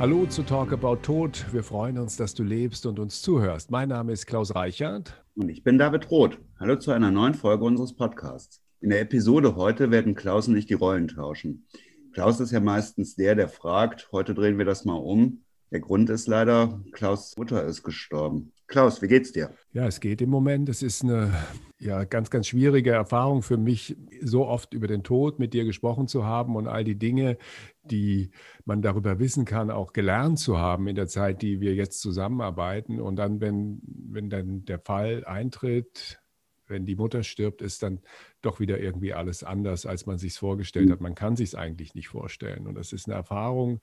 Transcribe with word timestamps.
Hallo 0.00 0.26
zu 0.26 0.44
Talk 0.44 0.72
About 0.72 0.98
Tod. 1.02 1.44
Wir 1.52 1.64
freuen 1.64 1.98
uns, 1.98 2.16
dass 2.16 2.32
du 2.32 2.44
lebst 2.44 2.86
und 2.86 3.00
uns 3.00 3.20
zuhörst. 3.20 3.72
Mein 3.72 3.88
Name 3.88 4.12
ist 4.12 4.26
Klaus 4.26 4.54
Reichert. 4.54 5.24
Und 5.34 5.48
ich 5.48 5.64
bin 5.64 5.76
David 5.76 6.08
Roth. 6.08 6.38
Hallo 6.60 6.76
zu 6.76 6.92
einer 6.92 7.10
neuen 7.10 7.34
Folge 7.34 7.64
unseres 7.64 7.96
Podcasts. 7.96 8.62
In 8.80 8.90
der 8.90 9.00
Episode 9.00 9.56
heute 9.56 9.90
werden 9.90 10.14
Klaus 10.14 10.46
und 10.46 10.56
ich 10.56 10.66
die 10.66 10.74
Rollen 10.74 11.08
tauschen. 11.08 11.66
Klaus 12.12 12.38
ist 12.38 12.52
ja 12.52 12.60
meistens 12.60 13.16
der, 13.16 13.34
der 13.34 13.48
fragt. 13.48 14.08
Heute 14.12 14.34
drehen 14.34 14.56
wir 14.56 14.64
das 14.64 14.84
mal 14.84 14.94
um. 14.94 15.42
Der 15.72 15.80
Grund 15.80 16.10
ist 16.10 16.28
leider, 16.28 16.80
Klaus' 16.92 17.36
Mutter 17.36 17.64
ist 17.64 17.82
gestorben. 17.82 18.52
Klaus, 18.68 19.00
wie 19.00 19.08
geht's 19.08 19.32
dir? 19.32 19.54
Ja, 19.72 19.86
es 19.86 19.98
geht 19.98 20.20
im 20.20 20.28
Moment. 20.28 20.68
Es 20.68 20.82
ist 20.82 21.02
eine 21.02 21.32
ja, 21.80 22.04
ganz, 22.04 22.28
ganz 22.28 22.48
schwierige 22.48 22.90
Erfahrung 22.90 23.40
für 23.40 23.56
mich, 23.56 23.96
so 24.20 24.46
oft 24.46 24.74
über 24.74 24.86
den 24.86 25.02
Tod 25.02 25.38
mit 25.38 25.54
dir 25.54 25.64
gesprochen 25.64 26.06
zu 26.06 26.26
haben 26.26 26.54
und 26.54 26.68
all 26.68 26.84
die 26.84 26.98
Dinge, 26.98 27.38
die 27.82 28.30
man 28.66 28.82
darüber 28.82 29.18
wissen 29.18 29.46
kann, 29.46 29.70
auch 29.70 29.94
gelernt 29.94 30.38
zu 30.38 30.58
haben 30.58 30.86
in 30.86 30.96
der 30.96 31.08
Zeit, 31.08 31.40
die 31.40 31.62
wir 31.62 31.74
jetzt 31.74 32.02
zusammenarbeiten. 32.02 33.00
Und 33.00 33.16
dann, 33.16 33.40
wenn, 33.40 33.80
wenn 33.82 34.28
dann 34.28 34.66
der 34.66 34.80
Fall 34.80 35.24
eintritt, 35.24 36.20
wenn 36.66 36.84
die 36.84 36.96
Mutter 36.96 37.22
stirbt, 37.22 37.62
ist 37.62 37.82
dann 37.82 38.00
doch 38.42 38.60
wieder 38.60 38.78
irgendwie 38.78 39.14
alles 39.14 39.44
anders, 39.44 39.86
als 39.86 40.04
man 40.04 40.18
sich 40.18 40.34
vorgestellt 40.34 40.90
hat. 40.90 41.00
Man 41.00 41.14
kann 41.14 41.36
sich 41.36 41.50
es 41.50 41.54
eigentlich 41.54 41.94
nicht 41.94 42.08
vorstellen. 42.08 42.66
Und 42.66 42.74
das 42.74 42.92
ist 42.92 43.06
eine 43.06 43.14
Erfahrung. 43.14 43.80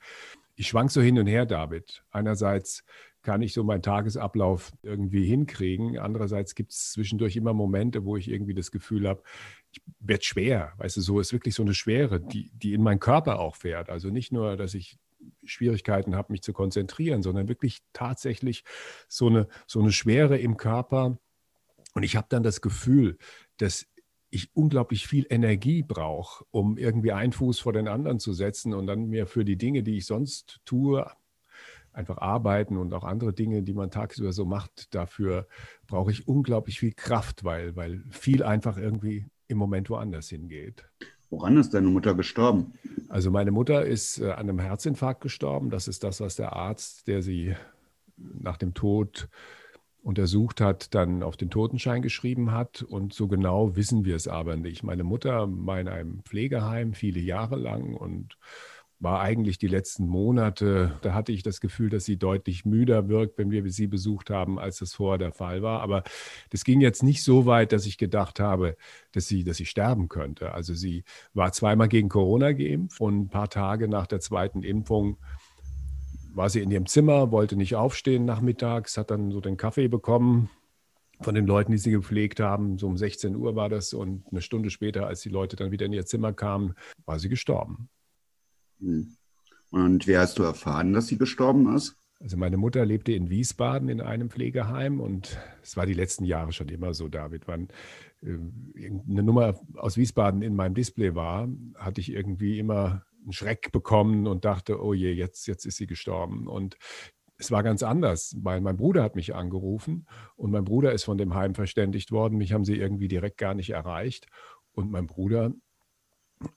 Ich 0.56 0.68
schwank 0.68 0.92
so 0.92 1.02
hin 1.02 1.18
und 1.18 1.26
her, 1.26 1.48
David. 1.48 2.04
Einerseits 2.12 2.84
kann 3.26 3.42
ich 3.42 3.54
so 3.54 3.64
meinen 3.64 3.82
Tagesablauf 3.82 4.72
irgendwie 4.84 5.26
hinkriegen. 5.26 5.98
Andererseits 5.98 6.54
gibt 6.54 6.72
es 6.72 6.92
zwischendurch 6.92 7.36
immer 7.36 7.54
Momente, 7.54 8.06
wo 8.06 8.16
ich 8.16 8.30
irgendwie 8.30 8.54
das 8.54 8.72
Gefühl 8.72 9.08
habe, 9.08 9.24
ich 9.72 9.82
werde 10.00 10.24
schwer. 10.24 10.74
Weißt 10.78 10.96
du, 10.96 11.02
so 11.02 11.20
ist 11.20 11.34
wirklich 11.34 11.56
so 11.56 11.64
eine 11.64 11.74
Schwere, 11.74 12.22
die, 12.22 12.52
die 12.54 12.74
in 12.74 12.84
meinen 12.84 13.00
Körper 13.00 13.40
auch 13.40 13.56
fährt. 13.56 13.90
Also 13.90 14.10
nicht 14.10 14.32
nur, 14.32 14.56
dass 14.56 14.76
ich 14.76 14.98
Schwierigkeiten 15.44 16.16
habe, 16.16 16.32
mich 16.32 16.44
zu 16.44 16.54
konzentrieren, 16.54 17.24
sondern 17.24 17.50
wirklich 17.50 17.80
tatsächlich 17.94 18.64
so 19.08 19.28
eine, 19.28 19.48
so 19.66 19.82
eine 19.82 19.92
Schwere 19.92 20.38
im 20.38 20.56
Körper. 20.56 21.18
Und 21.96 22.04
ich 22.04 22.16
habe 22.16 22.28
dann 22.30 22.44
das 22.44 22.62
Gefühl, 22.62 23.18
dass 23.58 23.88
ich 24.30 24.56
unglaublich 24.56 25.08
viel 25.08 25.26
Energie 25.32 25.82
brauche, 25.82 26.46
um 26.52 26.78
irgendwie 26.78 27.12
einen 27.12 27.34
Fuß 27.34 27.58
vor 27.60 27.74
den 27.74 27.88
anderen 27.88 28.20
zu 28.20 28.34
setzen 28.34 28.76
und 28.76 28.86
dann 28.86 29.08
mir 29.08 29.26
für 29.26 29.46
die 29.46 29.58
Dinge, 29.58 29.82
die 29.82 29.98
ich 29.98 30.06
sonst 30.06 30.60
tue, 30.66 31.10
einfach 31.96 32.18
arbeiten 32.18 32.78
und 32.78 32.94
auch 32.94 33.04
andere 33.04 33.34
Dinge, 33.34 33.64
die 33.64 33.74
man 33.74 33.92
tagsüber 33.92 34.34
so 34.34 34.46
macht, 34.46 34.94
dafür 34.94 35.48
brauche 35.88 36.12
ich 36.12 36.28
unglaublich 36.28 36.80
viel 36.80 36.94
Kraft, 36.94 37.44
weil, 37.44 37.76
weil 37.76 38.04
viel 38.10 38.44
einfach 38.44 38.78
irgendwie 38.78 39.26
im 39.48 39.58
Moment 39.58 39.90
woanders 39.90 40.30
hingeht. 40.30 40.86
Woran 41.30 41.58
ist 41.58 41.74
deine 41.74 41.88
Mutter 41.88 42.14
gestorben? 42.14 42.74
Also 43.10 43.32
meine 43.32 43.52
Mutter 43.52 43.86
ist 43.86 44.20
äh, 44.20 44.32
an 44.32 44.50
einem 44.50 44.60
Herzinfarkt 44.60 45.22
gestorben. 45.22 45.70
Das 45.70 45.88
ist 45.88 46.04
das, 46.04 46.22
was 46.22 46.36
der 46.36 46.54
Arzt, 46.54 47.08
der 47.08 47.22
sie 47.22 47.56
nach 48.18 48.58
dem 48.58 48.74
Tod 48.74 49.28
untersucht 50.02 50.62
hat, 50.62 50.94
dann 50.94 51.24
auf 51.24 51.36
den 51.36 51.50
Totenschein 51.50 52.04
geschrieben 52.04 52.52
hat. 52.52 52.84
Und 52.84 53.14
so 53.14 53.28
genau 53.28 53.76
wissen 53.76 54.06
wir 54.06 54.16
es 54.16 54.28
aber 54.28 54.56
nicht. 54.56 54.84
Meine 54.84 55.04
Mutter 55.04 55.48
war 55.50 55.80
in 55.80 55.88
einem 55.88 56.22
Pflegeheim 56.24 56.94
viele 56.94 57.20
Jahre 57.20 57.56
lang 57.56 57.96
und 57.96 58.38
war 59.06 59.22
eigentlich 59.22 59.60
die 59.60 59.68
letzten 59.68 60.08
Monate, 60.08 60.98
da 61.04 61.14
hatte 61.14 61.32
ich 61.32 61.44
das 61.44 61.62
Gefühl, 61.62 61.92
dass 61.92 62.06
sie 62.06 62.18
deutlich 62.18 62.66
müder 62.66 63.08
wirkt, 63.08 63.38
wenn 63.38 63.52
wir 63.52 63.72
sie 63.72 63.86
besucht 63.86 64.32
haben, 64.32 64.58
als 64.58 64.80
das 64.80 64.96
vorher 64.96 65.20
der 65.20 65.32
Fall 65.32 65.62
war. 65.62 65.82
Aber 65.82 66.04
das 66.50 66.64
ging 66.64 66.82
jetzt 66.82 67.04
nicht 67.04 67.24
so 67.24 67.46
weit, 67.46 67.72
dass 67.72 67.86
ich 67.86 68.00
gedacht 68.00 68.40
habe, 68.40 68.76
dass 69.12 69.28
sie, 69.28 69.44
dass 69.44 69.58
sie 69.58 69.68
sterben 69.68 70.10
könnte. 70.10 70.54
Also 70.56 70.74
sie 70.74 71.04
war 71.36 71.52
zweimal 71.52 71.88
gegen 71.88 72.10
Corona 72.10 72.52
geimpft 72.54 73.00
und 73.00 73.20
ein 73.20 73.30
paar 73.30 73.48
Tage 73.48 73.88
nach 73.88 74.08
der 74.08 74.22
zweiten 74.22 74.64
Impfung 74.64 75.18
war 76.34 76.50
sie 76.50 76.62
in 76.62 76.72
ihrem 76.72 76.88
Zimmer, 76.88 77.32
wollte 77.32 77.56
nicht 77.56 77.76
aufstehen 77.76 78.26
nachmittags, 78.26 78.98
hat 78.98 79.12
dann 79.12 79.30
so 79.30 79.40
den 79.40 79.56
Kaffee 79.56 79.88
bekommen, 79.88 80.50
von 81.22 81.36
den 81.36 81.46
Leuten, 81.46 81.72
die 81.72 81.78
sie 81.78 81.92
gepflegt 81.92 82.40
haben. 82.40 82.80
So 82.80 82.88
um 82.88 82.98
16 82.98 83.36
Uhr 83.36 83.56
war 83.56 83.70
das 83.70 83.94
und 83.94 84.26
eine 84.32 84.42
Stunde 84.42 84.72
später, 84.72 85.06
als 85.06 85.22
die 85.22 85.30
Leute 85.30 85.56
dann 85.56 85.70
wieder 85.70 85.86
in 85.86 85.94
ihr 85.94 86.08
Zimmer 86.08 86.34
kamen, 86.34 86.74
war 87.06 87.20
sie 87.20 87.30
gestorben. 87.30 87.88
Hm. 88.86 89.18
Und 89.72 90.08
wie 90.08 90.18
hast 90.18 90.40
du 90.40 90.44
erfahren, 90.44 90.94
dass 90.94 91.08
sie 91.08 91.18
gestorben 91.18 91.76
ist? 91.76 91.98
Also 92.22 92.38
meine 92.38 92.58
Mutter 92.58 92.86
lebte 92.86 93.12
in 93.12 93.30
Wiesbaden 93.30 93.90
in 93.90 94.00
einem 94.00 94.30
Pflegeheim 94.30 95.02
und 95.02 95.38
es 95.62 95.76
war 95.76 95.86
die 95.86 95.94
letzten 95.94 96.24
Jahre 96.24 96.54
schon 96.54 96.70
immer 96.70 96.94
so, 96.94 97.10
David. 97.10 97.48
Wann 97.48 97.68
äh, 98.24 98.38
eine 99.10 99.24
Nummer 99.24 99.60
aus 99.76 99.98
Wiesbaden 99.98 100.42
in 100.42 100.56
meinem 100.56 100.76
Display 100.76 101.14
war, 101.14 101.50
hatte 101.76 102.00
ich 102.00 102.12
irgendwie 102.12 102.58
immer 102.58 103.04
einen 103.22 103.34
Schreck 103.34 103.72
bekommen 103.72 104.28
und 104.28 104.46
dachte, 104.46 104.82
oh 104.82 104.94
je, 104.94 105.12
jetzt, 105.12 105.46
jetzt 105.48 105.66
ist 105.66 105.78
sie 105.78 105.88
gestorben. 105.88 106.48
Und 106.48 106.78
es 107.38 107.52
war 107.52 107.64
ganz 107.64 107.84
anders, 107.84 108.36
weil 108.40 108.62
mein 108.62 108.78
Bruder 108.78 109.04
hat 109.04 109.16
mich 109.16 109.36
angerufen 109.36 110.08
und 110.38 110.52
mein 110.52 110.64
Bruder 110.64 110.94
ist 110.94 111.04
von 111.04 111.18
dem 111.18 111.34
Heim 111.34 111.54
verständigt 111.54 112.12
worden. 112.12 112.38
Mich 112.38 112.54
haben 112.54 112.64
sie 112.64 112.78
irgendwie 112.78 113.10
direkt 113.10 113.38
gar 113.38 113.56
nicht 113.56 113.72
erreicht. 113.72 114.28
Und 114.72 114.92
mein 114.92 115.08
Bruder 115.08 115.52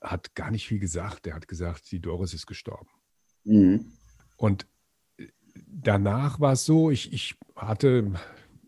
hat 0.01 0.35
gar 0.35 0.51
nicht 0.51 0.67
viel 0.67 0.79
gesagt. 0.79 1.27
Er 1.27 1.35
hat 1.35 1.49
gesagt, 1.49 1.91
die 1.91 2.01
Doris 2.01 2.35
ist 2.35 2.47
gestorben. 2.47 2.89
Mhm. 3.45 3.93
Und 4.37 4.67
äh, 5.19 5.27
danach 5.67 6.41
war 6.41 6.53
es 6.53 6.65
so, 6.65 6.91
ich, 6.91 7.13
ich 7.13 7.37
hatte 7.57 8.13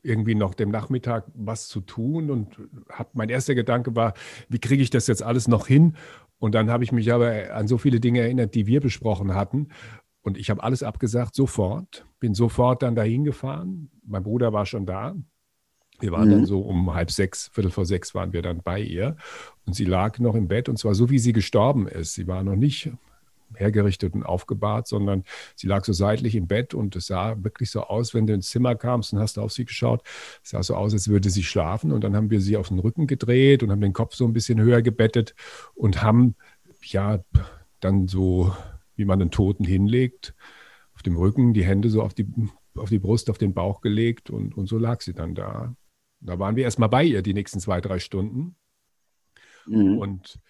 irgendwie 0.03 0.35
noch 0.35 0.55
dem 0.55 0.71
Nachmittag 0.71 1.27
was 1.35 1.69
zu 1.69 1.81
tun 1.81 2.31
und 2.31 2.57
hab, 2.89 3.15
mein 3.15 3.29
erster 3.29 3.55
Gedanke 3.55 3.95
war, 3.95 4.15
wie 4.49 4.59
kriege 4.59 4.83
ich 4.83 4.91
das 4.91 5.07
jetzt 5.07 5.23
alles 5.23 5.49
noch 5.49 5.67
hin? 5.67 5.97
Und 6.39 6.55
dann 6.55 6.71
habe 6.71 6.85
ich 6.85 6.93
mich 6.93 7.13
aber 7.13 7.55
an 7.55 7.69
so 7.69 7.77
viele 7.77 8.01
Dinge 8.01 8.21
erinnert, 8.21 8.55
die 8.55 8.67
wir 8.67 8.81
besprochen 8.81 9.35
hatten. 9.35 9.69
Und 10.23 10.39
ich 10.39 10.51
habe 10.51 10.63
alles 10.63 10.83
abgesagt, 10.83 11.35
sofort. 11.35 12.07
Bin 12.19 12.35
sofort 12.35 12.83
dann 12.83 12.95
dahin 12.95 13.25
gefahren. 13.25 13.91
Mein 14.07 14.23
Bruder 14.23 14.53
war 14.53 14.65
schon 14.65 14.87
da. 14.87 15.15
Wir 16.01 16.13
waren 16.13 16.29
mhm. 16.29 16.33
dann 16.33 16.47
so 16.47 16.61
um 16.61 16.95
halb 16.95 17.11
sechs, 17.11 17.51
viertel 17.53 17.71
vor 17.71 17.87
sechs 17.87 18.15
waren 18.15 18.33
wir 18.33 18.43
dann 18.43 18.63
bei 18.63 18.81
ihr. 18.81 19.17
Und 19.67 19.75
sie 19.75 19.85
lag 19.85 20.19
noch 20.19 20.35
im 20.35 20.49
Bett 20.49 20.69
und 20.69 20.79
zwar 20.79 20.95
so, 20.95 21.11
wie 21.11 21.19
sie 21.19 21.33
gestorben 21.33 21.87
ist. 21.87 22.15
Sie 22.15 22.27
war 22.27 22.43
noch 22.43 22.57
nicht 22.57 22.91
hergerichtet 23.55 24.15
und 24.15 24.23
aufgebahrt, 24.23 24.87
sondern 24.87 25.25
sie 25.57 25.67
lag 25.67 25.85
so 25.85 25.93
seitlich 25.93 26.35
im 26.35 26.47
Bett 26.47 26.75
und 26.75 26.97
es 26.97 27.07
sah 27.07 27.43
wirklich 27.43 27.71
so 27.71 27.83
aus, 27.83 28.15
wenn 28.15 28.27
du 28.27 28.35
ins 28.35 28.49
Zimmer 28.49 28.75
kamst 28.75 29.13
und 29.13 29.19
hast 29.19 29.39
auf 29.39 29.53
sie 29.53 29.65
geschaut, 29.65 30.03
es 30.43 30.51
sah 30.51 30.63
so 30.63 30.75
aus, 30.75 30.93
als 30.93 31.09
würde 31.09 31.31
sie 31.31 31.43
schlafen 31.43 31.93
und 31.93 32.05
dann 32.05 32.17
haben 32.17 32.31
wir 32.31 32.41
sie 32.41 32.57
auf 32.57 32.69
den 32.69 32.79
Rücken 32.79 33.07
gedreht 33.07 33.63
und 33.63 33.71
haben 33.71 33.81
den 33.81 33.93
Kopf 33.93 34.15
so 34.15 34.25
ein 34.25 34.33
bisschen 34.33 34.61
höher 34.61 34.83
gebettet 34.83 35.35
und 35.75 36.03
haben 36.03 36.35
ja 36.83 37.21
dann 37.81 38.09
so, 38.09 38.55
wie 38.97 39.05
man 39.05 39.21
einen 39.21 39.31
Toten 39.31 39.65
hinlegt, 39.65 40.35
auf 40.95 41.03
dem 41.03 41.17
Rücken 41.17 41.55
die 41.55 41.65
Hände 41.65 41.91
so 41.91 42.03
auf 42.03 42.15
die, 42.15 42.27
auf 42.77 42.89
die 42.89 42.99
Brust, 42.99 43.31
auf 43.31 43.39
den 43.39 43.55
Bauch 43.55 43.81
gelegt 43.81 44.31
und, 44.31 44.57
und 44.57 44.67
so 44.67 44.79
lag 44.79 45.01
sie 45.01 45.15
dann 45.15 45.35
da. 45.35 45.75
Da 46.21 46.39
waren 46.39 46.57
wir 46.57 46.65
erstmal 46.65 46.89
bei 46.89 47.05
ihr 47.05 47.23
die 47.23 47.35
nächsten 47.35 47.61
zwei, 47.61 47.81
drei 47.81 47.99
Stunden. 47.99 48.57
Mhm. 49.67 49.99
Und 49.99 50.41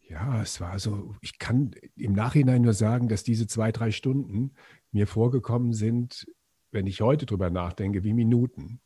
ja, 0.00 0.42
es 0.42 0.60
war 0.60 0.78
so, 0.78 1.14
ich 1.20 1.38
kann 1.38 1.72
im 1.96 2.12
Nachhinein 2.12 2.62
nur 2.62 2.74
sagen, 2.74 3.08
dass 3.08 3.24
diese 3.24 3.46
zwei, 3.46 3.72
drei 3.72 3.90
Stunden 3.90 4.54
mir 4.90 5.06
vorgekommen 5.06 5.72
sind, 5.72 6.26
wenn 6.70 6.86
ich 6.86 7.00
heute 7.00 7.26
drüber 7.26 7.50
nachdenke, 7.50 8.04
wie 8.04 8.12
Minuten. 8.12 8.80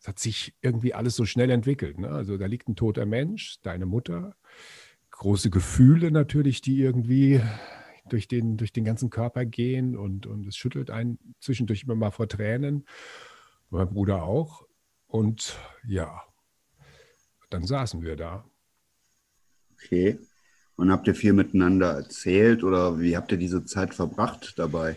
Es 0.00 0.08
hat 0.08 0.18
sich 0.18 0.54
irgendwie 0.62 0.94
alles 0.94 1.14
so 1.14 1.26
schnell 1.26 1.50
entwickelt. 1.50 1.98
Ne? 1.98 2.08
Also 2.08 2.38
da 2.38 2.46
liegt 2.46 2.68
ein 2.68 2.76
toter 2.76 3.04
Mensch, 3.04 3.60
deine 3.62 3.84
Mutter, 3.84 4.34
große 5.10 5.50
Gefühle 5.50 6.10
natürlich, 6.10 6.62
die 6.62 6.80
irgendwie 6.80 7.42
durch 8.08 8.26
den, 8.26 8.56
durch 8.56 8.72
den 8.72 8.84
ganzen 8.84 9.10
Körper 9.10 9.44
gehen 9.44 9.96
und, 9.96 10.26
und 10.26 10.46
es 10.46 10.56
schüttelt 10.56 10.90
einen 10.90 11.18
zwischendurch 11.40 11.82
immer 11.82 11.94
mal 11.94 12.10
vor 12.10 12.28
Tränen. 12.28 12.86
Mein 13.68 13.88
Bruder 13.88 14.22
auch. 14.22 14.66
Und 15.10 15.58
ja, 15.86 16.22
dann 17.50 17.64
saßen 17.64 18.02
wir 18.02 18.16
da. 18.16 18.44
Okay. 19.72 20.18
Und 20.76 20.90
habt 20.90 21.06
ihr 21.08 21.14
viel 21.14 21.32
miteinander 21.32 21.92
erzählt 21.92 22.64
oder 22.64 23.00
wie 23.00 23.16
habt 23.16 23.32
ihr 23.32 23.38
diese 23.38 23.64
Zeit 23.64 23.94
verbracht 23.94 24.54
dabei? 24.56 24.96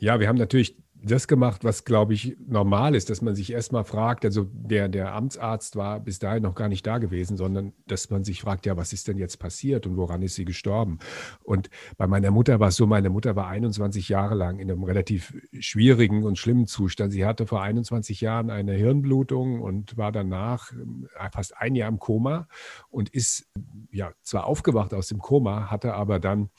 Ja, 0.00 0.20
wir 0.20 0.28
haben 0.28 0.36
natürlich 0.36 0.76
das 1.04 1.28
gemacht, 1.28 1.64
was, 1.64 1.84
glaube 1.84 2.14
ich, 2.14 2.36
normal 2.46 2.94
ist, 2.94 3.10
dass 3.10 3.20
man 3.20 3.34
sich 3.34 3.52
erstmal 3.52 3.84
fragt, 3.84 4.24
also 4.24 4.46
der, 4.52 4.88
der 4.88 5.14
Amtsarzt 5.14 5.76
war 5.76 6.00
bis 6.00 6.18
dahin 6.18 6.42
noch 6.42 6.54
gar 6.54 6.68
nicht 6.68 6.86
da 6.86 6.98
gewesen, 6.98 7.36
sondern 7.36 7.72
dass 7.86 8.10
man 8.10 8.24
sich 8.24 8.40
fragt, 8.40 8.66
ja, 8.66 8.76
was 8.76 8.92
ist 8.92 9.08
denn 9.08 9.18
jetzt 9.18 9.38
passiert 9.38 9.86
und 9.86 9.96
woran 9.96 10.22
ist 10.22 10.34
sie 10.34 10.44
gestorben? 10.44 10.98
Und 11.42 11.70
bei 11.96 12.06
meiner 12.06 12.30
Mutter 12.30 12.60
war 12.60 12.68
es 12.68 12.76
so, 12.76 12.86
meine 12.86 13.10
Mutter 13.10 13.36
war 13.36 13.48
21 13.48 14.08
Jahre 14.08 14.34
lang 14.34 14.58
in 14.58 14.70
einem 14.70 14.84
relativ 14.84 15.34
schwierigen 15.58 16.24
und 16.24 16.38
schlimmen 16.38 16.66
Zustand. 16.66 17.12
Sie 17.12 17.26
hatte 17.26 17.46
vor 17.46 17.62
21 17.62 18.20
Jahren 18.20 18.50
eine 18.50 18.72
Hirnblutung 18.72 19.60
und 19.60 19.96
war 19.96 20.12
danach 20.12 20.72
äh, 20.72 21.30
fast 21.30 21.56
ein 21.58 21.74
Jahr 21.74 21.88
im 21.88 21.98
Koma 21.98 22.48
und 22.90 23.08
ist 23.10 23.46
ja 23.94 24.12
zwar 24.22 24.46
aufgewacht 24.46 24.92
aus 24.92 25.08
dem 25.08 25.18
Koma, 25.18 25.70
hatte 25.70 25.94
aber 25.94 26.18
dann 26.18 26.50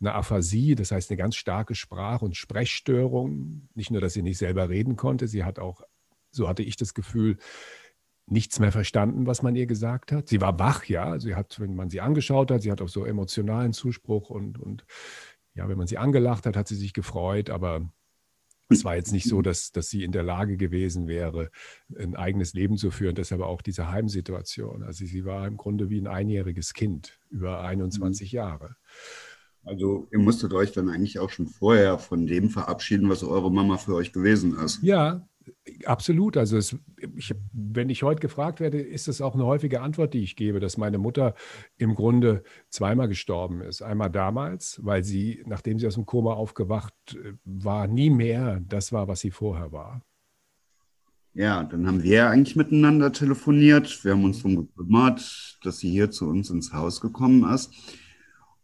eine 0.00 0.14
Aphasie, 0.14 0.74
das 0.74 0.90
heißt 0.90 1.10
eine 1.10 1.16
ganz 1.16 1.36
starke 1.36 1.74
Sprach- 1.74 2.22
und 2.22 2.36
Sprechstörung, 2.36 3.68
nicht 3.74 3.90
nur, 3.90 4.00
dass 4.00 4.12
sie 4.12 4.22
nicht 4.22 4.38
selber 4.38 4.68
reden 4.68 4.96
konnte, 4.96 5.26
sie 5.26 5.44
hat 5.44 5.58
auch, 5.58 5.82
so 6.30 6.48
hatte 6.48 6.62
ich 6.62 6.76
das 6.76 6.94
Gefühl, 6.94 7.38
nichts 8.26 8.60
mehr 8.60 8.72
verstanden, 8.72 9.26
was 9.26 9.42
man 9.42 9.56
ihr 9.56 9.66
gesagt 9.66 10.12
hat. 10.12 10.28
Sie 10.28 10.40
war 10.40 10.58
wach, 10.58 10.84
ja. 10.84 11.18
Sie 11.18 11.34
hat, 11.34 11.58
wenn 11.58 11.74
man 11.74 11.90
sie 11.90 12.00
angeschaut 12.00 12.50
hat, 12.50 12.62
sie 12.62 12.70
hat 12.70 12.80
auch 12.80 12.88
so 12.88 13.04
emotionalen 13.04 13.72
Zuspruch 13.72 14.30
und, 14.30 14.58
und 14.58 14.84
ja, 15.54 15.68
wenn 15.68 15.76
man 15.76 15.86
sie 15.86 15.98
angelacht 15.98 16.46
hat, 16.46 16.56
hat 16.56 16.68
sie 16.68 16.76
sich 16.76 16.92
gefreut, 16.92 17.50
aber 17.50 17.90
es 18.72 18.84
war 18.84 18.96
jetzt 18.96 19.12
nicht 19.12 19.28
so, 19.28 19.42
dass, 19.42 19.72
dass 19.72 19.88
sie 19.88 20.04
in 20.04 20.12
der 20.12 20.22
Lage 20.22 20.56
gewesen 20.56 21.06
wäre, 21.06 21.50
ein 21.96 22.16
eigenes 22.16 22.54
Leben 22.54 22.76
zu 22.76 22.90
führen. 22.90 23.14
Deshalb 23.14 23.42
auch 23.42 23.62
diese 23.62 23.90
Heimsituation. 23.90 24.82
Also 24.82 25.04
sie 25.04 25.24
war 25.24 25.46
im 25.46 25.56
Grunde 25.56 25.90
wie 25.90 26.00
ein 26.00 26.06
einjähriges 26.06 26.74
Kind 26.74 27.18
über 27.30 27.62
21 27.62 28.32
mhm. 28.32 28.36
Jahre. 28.36 28.76
Also 29.64 30.08
ihr 30.10 30.18
musstet 30.18 30.52
euch 30.52 30.72
dann 30.72 30.88
eigentlich 30.88 31.18
auch 31.20 31.30
schon 31.30 31.46
vorher 31.46 31.98
von 31.98 32.26
dem 32.26 32.50
verabschieden, 32.50 33.08
was 33.08 33.22
eure 33.22 33.52
Mama 33.52 33.78
für 33.78 33.94
euch 33.94 34.12
gewesen 34.12 34.56
ist. 34.58 34.82
Ja, 34.82 35.26
Absolut. 35.84 36.36
Also 36.36 36.56
es, 36.56 36.76
ich, 37.16 37.34
wenn 37.52 37.90
ich 37.90 38.02
heute 38.02 38.20
gefragt 38.20 38.60
werde, 38.60 38.80
ist 38.80 39.08
das 39.08 39.20
auch 39.20 39.34
eine 39.34 39.46
häufige 39.46 39.80
Antwort, 39.80 40.14
die 40.14 40.22
ich 40.22 40.36
gebe, 40.36 40.60
dass 40.60 40.76
meine 40.76 40.98
Mutter 40.98 41.34
im 41.78 41.94
Grunde 41.94 42.42
zweimal 42.68 43.08
gestorben 43.08 43.60
ist. 43.60 43.82
Einmal 43.82 44.10
damals, 44.10 44.80
weil 44.82 45.02
sie, 45.04 45.42
nachdem 45.46 45.78
sie 45.78 45.86
aus 45.86 45.94
dem 45.94 46.06
Koma 46.06 46.34
aufgewacht 46.34 46.94
äh, 47.10 47.32
war, 47.44 47.86
nie 47.86 48.10
mehr 48.10 48.60
das 48.66 48.92
war, 48.92 49.08
was 49.08 49.20
sie 49.20 49.30
vorher 49.30 49.72
war. 49.72 50.02
Ja, 51.34 51.64
dann 51.64 51.86
haben 51.86 52.02
wir 52.02 52.28
eigentlich 52.28 52.56
miteinander 52.56 53.10
telefoniert. 53.10 54.04
Wir 54.04 54.12
haben 54.12 54.24
uns 54.24 54.42
darum 54.42 54.68
gekümmert, 54.68 55.58
dass 55.62 55.78
sie 55.78 55.90
hier 55.90 56.10
zu 56.10 56.28
uns 56.28 56.50
ins 56.50 56.74
Haus 56.74 57.00
gekommen 57.00 57.50
ist. 57.52 57.72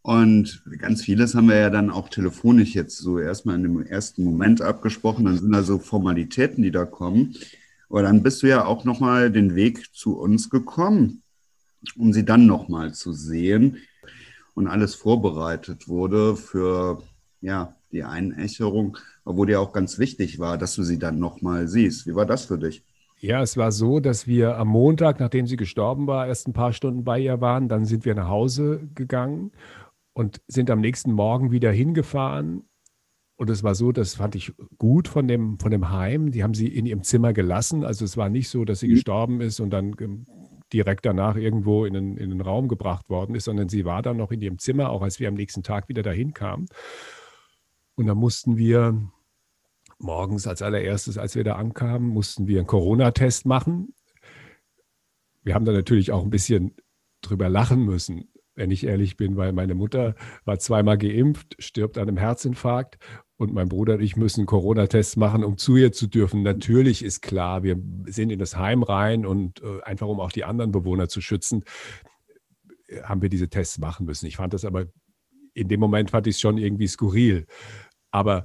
Und 0.08 0.62
ganz 0.78 1.02
vieles 1.02 1.34
haben 1.34 1.50
wir 1.50 1.56
ja 1.56 1.68
dann 1.68 1.90
auch 1.90 2.08
telefonisch 2.08 2.74
jetzt 2.74 2.96
so 2.96 3.18
erstmal 3.18 3.56
in 3.56 3.64
dem 3.64 3.82
ersten 3.82 4.24
Moment 4.24 4.62
abgesprochen. 4.62 5.26
Dann 5.26 5.36
sind 5.36 5.52
da 5.52 5.62
so 5.62 5.78
Formalitäten, 5.78 6.62
die 6.62 6.70
da 6.70 6.86
kommen. 6.86 7.34
Aber 7.90 8.00
dann 8.00 8.22
bist 8.22 8.42
du 8.42 8.46
ja 8.46 8.64
auch 8.64 8.84
nochmal 8.84 9.30
den 9.30 9.54
Weg 9.54 9.94
zu 9.94 10.18
uns 10.18 10.48
gekommen, 10.48 11.20
um 11.94 12.14
sie 12.14 12.24
dann 12.24 12.46
nochmal 12.46 12.94
zu 12.94 13.12
sehen. 13.12 13.82
Und 14.54 14.66
alles 14.66 14.94
vorbereitet 14.94 15.88
wurde 15.88 16.36
für 16.36 17.02
ja, 17.42 17.76
die 17.92 18.02
Einächerung, 18.02 18.96
wo 19.26 19.44
dir 19.44 19.60
auch 19.60 19.74
ganz 19.74 19.98
wichtig 19.98 20.38
war, 20.38 20.56
dass 20.56 20.74
du 20.74 20.84
sie 20.84 20.98
dann 20.98 21.18
nochmal 21.18 21.68
siehst. 21.68 22.06
Wie 22.06 22.14
war 22.14 22.24
das 22.24 22.46
für 22.46 22.56
dich? 22.56 22.82
Ja, 23.20 23.42
es 23.42 23.58
war 23.58 23.72
so, 23.72 24.00
dass 24.00 24.26
wir 24.26 24.56
am 24.56 24.68
Montag, 24.68 25.20
nachdem 25.20 25.46
sie 25.46 25.56
gestorben 25.56 26.06
war, 26.06 26.28
erst 26.28 26.48
ein 26.48 26.54
paar 26.54 26.72
Stunden 26.72 27.04
bei 27.04 27.18
ihr 27.18 27.42
waren. 27.42 27.68
Dann 27.68 27.84
sind 27.84 28.06
wir 28.06 28.14
nach 28.14 28.28
Hause 28.28 28.80
gegangen 28.94 29.50
und 30.18 30.40
sind 30.48 30.68
am 30.68 30.80
nächsten 30.80 31.12
Morgen 31.12 31.52
wieder 31.52 31.70
hingefahren. 31.70 32.68
Und 33.36 33.50
es 33.50 33.62
war 33.62 33.76
so, 33.76 33.92
das 33.92 34.16
fand 34.16 34.34
ich 34.34 34.52
gut 34.76 35.06
von 35.06 35.28
dem, 35.28 35.60
von 35.60 35.70
dem 35.70 35.90
Heim. 35.90 36.32
Die 36.32 36.42
haben 36.42 36.54
sie 36.54 36.66
in 36.66 36.86
ihrem 36.86 37.04
Zimmer 37.04 37.32
gelassen. 37.32 37.84
Also 37.84 38.04
es 38.04 38.16
war 38.16 38.28
nicht 38.28 38.48
so, 38.48 38.64
dass 38.64 38.80
sie 38.80 38.88
mhm. 38.88 38.94
gestorben 38.94 39.40
ist 39.40 39.60
und 39.60 39.70
dann 39.70 39.94
direkt 40.72 41.06
danach 41.06 41.36
irgendwo 41.36 41.84
in 41.84 41.94
den, 41.94 42.16
in 42.16 42.30
den 42.30 42.40
Raum 42.40 42.66
gebracht 42.66 43.08
worden 43.10 43.36
ist, 43.36 43.44
sondern 43.44 43.68
sie 43.68 43.84
war 43.84 44.02
dann 44.02 44.16
noch 44.16 44.32
in 44.32 44.42
ihrem 44.42 44.58
Zimmer, 44.58 44.90
auch 44.90 45.02
als 45.02 45.20
wir 45.20 45.28
am 45.28 45.34
nächsten 45.34 45.62
Tag 45.62 45.88
wieder 45.88 46.02
dahin 46.02 46.34
kamen. 46.34 46.66
Und 47.94 48.08
dann 48.08 48.18
mussten 48.18 48.56
wir 48.56 49.00
morgens 50.00 50.48
als 50.48 50.62
allererstes, 50.62 51.16
als 51.16 51.36
wir 51.36 51.44
da 51.44 51.54
ankamen, 51.54 52.08
mussten 52.08 52.48
wir 52.48 52.58
einen 52.58 52.66
Corona-Test 52.66 53.46
machen. 53.46 53.94
Wir 55.44 55.54
haben 55.54 55.64
da 55.64 55.70
natürlich 55.70 56.10
auch 56.10 56.24
ein 56.24 56.30
bisschen 56.30 56.74
drüber 57.22 57.48
lachen 57.48 57.84
müssen 57.84 58.28
wenn 58.58 58.70
ich 58.70 58.84
ehrlich 58.84 59.16
bin, 59.16 59.36
weil 59.36 59.52
meine 59.52 59.74
Mutter 59.74 60.14
war 60.44 60.58
zweimal 60.58 60.98
geimpft, 60.98 61.54
stirbt 61.58 61.96
an 61.96 62.08
einem 62.08 62.16
Herzinfarkt 62.16 62.98
und 63.36 63.54
mein 63.54 63.68
Bruder 63.68 63.94
und 63.94 64.02
ich 64.02 64.16
müssen 64.16 64.46
Corona-Tests 64.46 65.16
machen, 65.16 65.44
um 65.44 65.56
zu 65.56 65.76
ihr 65.76 65.92
zu 65.92 66.08
dürfen. 66.08 66.42
Natürlich 66.42 67.04
ist 67.04 67.22
klar, 67.22 67.62
wir 67.62 67.80
sind 68.06 68.30
in 68.30 68.40
das 68.40 68.56
Heim 68.56 68.82
rein 68.82 69.24
und 69.24 69.62
äh, 69.62 69.80
einfach 69.82 70.08
um 70.08 70.18
auch 70.18 70.32
die 70.32 70.44
anderen 70.44 70.72
Bewohner 70.72 71.08
zu 71.08 71.20
schützen, 71.20 71.64
haben 73.04 73.22
wir 73.22 73.28
diese 73.28 73.48
Tests 73.48 73.78
machen 73.78 74.06
müssen. 74.06 74.26
Ich 74.26 74.36
fand 74.36 74.54
das 74.54 74.64
aber 74.64 74.86
in 75.54 75.68
dem 75.68 75.80
Moment 75.80 76.10
fand 76.10 76.26
ich 76.26 76.36
es 76.36 76.40
schon 76.40 76.58
irgendwie 76.58 76.86
skurril. 76.86 77.46
Aber 78.10 78.44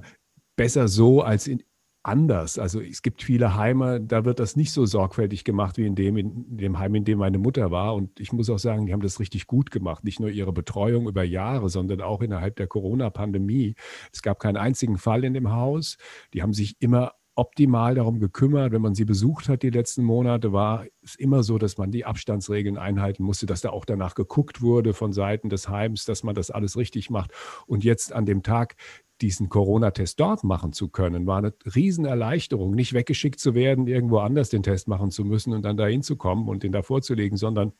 besser 0.56 0.88
so 0.88 1.22
als 1.22 1.46
in, 1.46 1.62
anders. 2.04 2.58
Also 2.58 2.80
es 2.80 3.02
gibt 3.02 3.22
viele 3.22 3.56
Heime, 3.56 4.00
da 4.00 4.24
wird 4.24 4.38
das 4.38 4.56
nicht 4.56 4.72
so 4.72 4.86
sorgfältig 4.86 5.42
gemacht 5.42 5.78
wie 5.78 5.86
in 5.86 5.94
dem, 5.94 6.16
in 6.16 6.56
dem 6.56 6.78
Heim, 6.78 6.94
in 6.94 7.04
dem 7.04 7.18
meine 7.18 7.38
Mutter 7.38 7.70
war. 7.70 7.94
Und 7.94 8.20
ich 8.20 8.32
muss 8.32 8.50
auch 8.50 8.58
sagen, 8.58 8.86
die 8.86 8.92
haben 8.92 9.00
das 9.00 9.18
richtig 9.20 9.46
gut 9.46 9.70
gemacht. 9.70 10.04
Nicht 10.04 10.20
nur 10.20 10.30
ihre 10.30 10.52
Betreuung 10.52 11.08
über 11.08 11.24
Jahre, 11.24 11.68
sondern 11.68 12.02
auch 12.02 12.20
innerhalb 12.20 12.56
der 12.56 12.66
Corona-Pandemie. 12.66 13.74
Es 14.12 14.22
gab 14.22 14.38
keinen 14.38 14.58
einzigen 14.58 14.98
Fall 14.98 15.24
in 15.24 15.34
dem 15.34 15.50
Haus. 15.50 15.96
Die 16.34 16.42
haben 16.42 16.52
sich 16.52 16.76
immer 16.80 17.12
optimal 17.36 17.94
darum 17.94 18.20
gekümmert. 18.20 18.72
Wenn 18.72 18.82
man 18.82 18.94
sie 18.94 19.04
besucht 19.04 19.48
hat 19.48 19.62
die 19.62 19.70
letzten 19.70 20.04
Monate, 20.04 20.52
war 20.52 20.86
es 21.02 21.14
immer 21.16 21.42
so, 21.42 21.58
dass 21.58 21.78
man 21.78 21.90
die 21.90 22.04
Abstandsregeln 22.04 22.78
einhalten 22.78 23.24
musste, 23.24 23.46
dass 23.46 23.60
da 23.60 23.70
auch 23.70 23.84
danach 23.84 24.14
geguckt 24.14 24.62
wurde 24.62 24.94
von 24.94 25.12
Seiten 25.12 25.48
des 25.48 25.68
Heims, 25.68 26.04
dass 26.04 26.22
man 26.22 26.34
das 26.34 26.50
alles 26.50 26.76
richtig 26.76 27.10
macht. 27.10 27.32
Und 27.66 27.84
jetzt 27.84 28.12
an 28.12 28.26
dem 28.26 28.42
Tag, 28.42 28.76
diesen 29.20 29.48
Corona-Test 29.48 30.18
dort 30.18 30.44
machen 30.44 30.72
zu 30.72 30.88
können, 30.88 31.26
war 31.26 31.38
eine 31.38 31.54
Riesenerleichterung, 31.74 32.74
nicht 32.74 32.92
weggeschickt 32.92 33.38
zu 33.38 33.54
werden, 33.54 33.86
irgendwo 33.86 34.18
anders 34.18 34.50
den 34.50 34.62
Test 34.62 34.88
machen 34.88 35.10
zu 35.10 35.24
müssen 35.24 35.52
und 35.52 35.62
dann 35.62 35.76
dahin 35.76 36.02
zu 36.02 36.16
kommen 36.16 36.48
und 36.48 36.62
den 36.62 36.72
da 36.72 36.82
vorzulegen, 36.82 37.38
sondern 37.38 37.72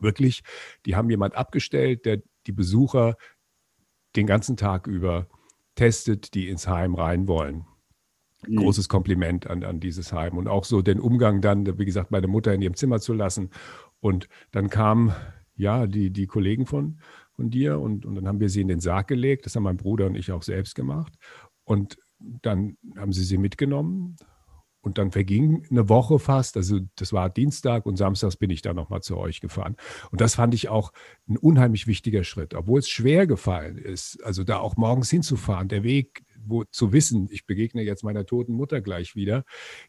wirklich, 0.00 0.42
die 0.86 0.96
haben 0.96 1.10
jemand 1.10 1.34
abgestellt, 1.34 2.06
der 2.06 2.22
die 2.46 2.52
Besucher 2.52 3.16
den 4.16 4.26
ganzen 4.26 4.56
Tag 4.56 4.86
über 4.86 5.28
testet, 5.74 6.34
die 6.34 6.48
ins 6.48 6.66
Heim 6.66 6.94
rein 6.94 7.28
wollen. 7.28 7.66
Mhm. 8.46 8.56
Großes 8.56 8.88
Kompliment 8.88 9.46
an, 9.46 9.62
an 9.62 9.80
dieses 9.80 10.12
Heim 10.12 10.36
und 10.36 10.48
auch 10.48 10.64
so 10.64 10.82
den 10.82 11.00
Umgang 11.00 11.40
dann, 11.40 11.78
wie 11.78 11.84
gesagt, 11.84 12.10
meine 12.10 12.28
Mutter 12.28 12.52
in 12.54 12.62
ihrem 12.62 12.74
Zimmer 12.76 13.00
zu 13.00 13.12
lassen. 13.12 13.50
Und 14.00 14.28
dann 14.52 14.70
kamen 14.70 15.14
ja 15.54 15.86
die, 15.86 16.10
die 16.10 16.26
Kollegen 16.26 16.66
von, 16.66 16.98
von 17.36 17.50
dir 17.50 17.78
und, 17.78 18.04
und 18.04 18.14
dann 18.16 18.26
haben 18.26 18.40
wir 18.40 18.48
sie 18.48 18.62
in 18.62 18.68
den 18.68 18.80
Sarg 18.80 19.08
gelegt. 19.08 19.46
Das 19.46 19.54
haben 19.54 19.62
mein 19.62 19.76
Bruder 19.76 20.06
und 20.06 20.16
ich 20.16 20.32
auch 20.32 20.42
selbst 20.42 20.74
gemacht. 20.74 21.14
Und 21.64 21.98
dann 22.18 22.76
haben 22.96 23.12
sie 23.12 23.24
sie 23.24 23.38
mitgenommen 23.38 24.16
und 24.86 24.98
dann 24.98 25.10
verging 25.10 25.66
eine 25.68 25.88
Woche 25.88 26.20
fast, 26.20 26.56
also 26.56 26.78
das 26.94 27.12
war 27.12 27.28
Dienstag 27.28 27.86
und 27.86 27.96
samstags 27.96 28.36
bin 28.36 28.50
ich 28.50 28.62
dann 28.62 28.76
nochmal 28.76 29.02
zu 29.02 29.16
euch 29.16 29.40
gefahren. 29.40 29.74
Und 30.12 30.20
das 30.20 30.36
fand 30.36 30.54
ich 30.54 30.68
auch 30.68 30.92
ein 31.28 31.36
unheimlich 31.36 31.88
wichtiger 31.88 32.22
Schritt, 32.22 32.54
obwohl 32.54 32.78
es 32.78 32.88
schwer 32.88 33.26
gefallen 33.26 33.78
ist, 33.78 34.22
also 34.22 34.44
da 34.44 34.58
auch 34.58 34.76
morgens 34.76 35.10
hinzufahren, 35.10 35.66
der 35.66 35.82
Weg, 35.82 36.22
wo 36.38 36.62
zu 36.62 36.92
wissen, 36.92 37.26
ich 37.32 37.46
begegne 37.46 37.82
jetzt 37.82 38.04
meiner 38.04 38.24
toten 38.24 38.52
Mutter 38.52 38.80
gleich 38.80 39.16
wieder, 39.16 39.44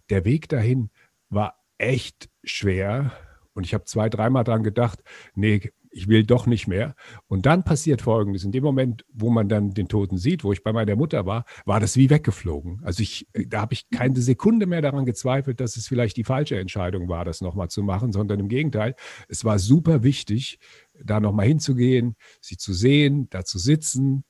der 0.10 0.26
Weg 0.26 0.50
dahin 0.50 0.90
war 1.30 1.64
echt 1.78 2.30
schwer. 2.44 3.12
Und 3.54 3.66
ich 3.66 3.76
habe 3.76 3.86
zwei, 3.86 4.10
dreimal 4.10 4.44
dran 4.44 4.64
gedacht, 4.64 5.04
nee, 5.36 5.72
ich 5.92 6.07
will 6.07 6.24
doch 6.24 6.45
nicht 6.45 6.68
mehr. 6.68 6.95
Und 7.28 7.45
dann 7.45 7.63
passiert 7.63 8.02
Folgendes. 8.02 8.44
In 8.44 8.52
dem 8.52 8.64
Moment, 8.64 9.06
wo 9.12 9.30
man 9.30 9.50
dann 9.50 9.71
den 9.71 9.88
Toten 9.88 10.18
sieht, 10.18 10.44
wo 10.44 10.54
ich 10.54 10.64
bei 10.64 10.73
meiner 10.73 10.95
Mutter 10.95 11.26
war, 11.26 11.45
war 11.66 11.80
das 11.80 11.97
wie 11.97 12.09
weggeflogen. 12.09 12.81
Also 12.83 13.04
ich, 13.04 13.28
da 13.33 13.62
habe 13.62 13.73
ich 13.73 13.90
keine 13.90 14.19
Sekunde 14.21 14.66
mehr 14.66 14.81
daran 14.81 15.06
gezweifelt, 15.06 15.59
dass 15.59 15.78
es 15.78 15.88
vielleicht 15.88 16.18
die 16.18 16.23
falsche 16.23 16.59
Entscheidung 16.59 17.09
war, 17.09 17.26
das 17.26 17.42
nochmal 17.42 17.69
zu 17.69 17.83
machen, 17.83 18.12
sondern 18.12 18.40
im 18.40 18.47
Gegenteil, 18.47 18.95
es 19.28 19.45
war 19.45 19.59
super 19.59 20.04
wichtig, 20.04 20.59
da 21.04 21.19
nochmal 21.19 21.47
hinzugehen, 21.47 22.16
sie 22.42 22.57
zu 22.57 22.73
sehen, 22.73 23.28
da 23.30 23.44
zu 23.44 23.59
sitzen. 23.59 24.23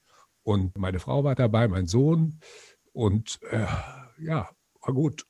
Und 0.44 0.78
meine 0.78 1.00
Frau 1.00 1.24
war 1.24 1.36
dabei, 1.36 1.68
mein 1.68 1.88
Sohn. 1.88 2.40
Und 2.94 3.40
äh, 3.52 3.66
ja, 4.20 4.50
war 4.82 4.94
gut. 4.94 5.26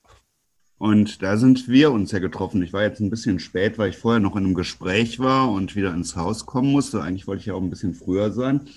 Und 0.77 1.23
da 1.23 1.37
sind 1.37 1.67
wir 1.67 1.91
uns 1.91 2.11
ja 2.11 2.19
getroffen. 2.19 2.61
Ich 2.61 2.71
war 2.71 2.83
jetzt 2.83 2.99
ein 2.99 3.09
bisschen 3.09 3.39
spät, 3.39 3.77
weil 3.77 3.89
ich 3.89 3.97
vorher 3.97 4.19
noch 4.19 4.35
in 4.35 4.45
einem 4.45 4.53
Gespräch 4.53 5.19
war 5.19 5.51
und 5.51 5.75
wieder 5.75 5.93
ins 5.93 6.15
Haus 6.15 6.45
kommen 6.45 6.71
musste. 6.71 7.01
Eigentlich 7.01 7.25
wollte 7.25 7.39
ich 7.39 7.45
ja 7.47 7.55
auch 7.55 7.61
ein 7.61 7.71
bisschen 7.71 7.95
früher 7.95 8.31
sein. 8.31 8.69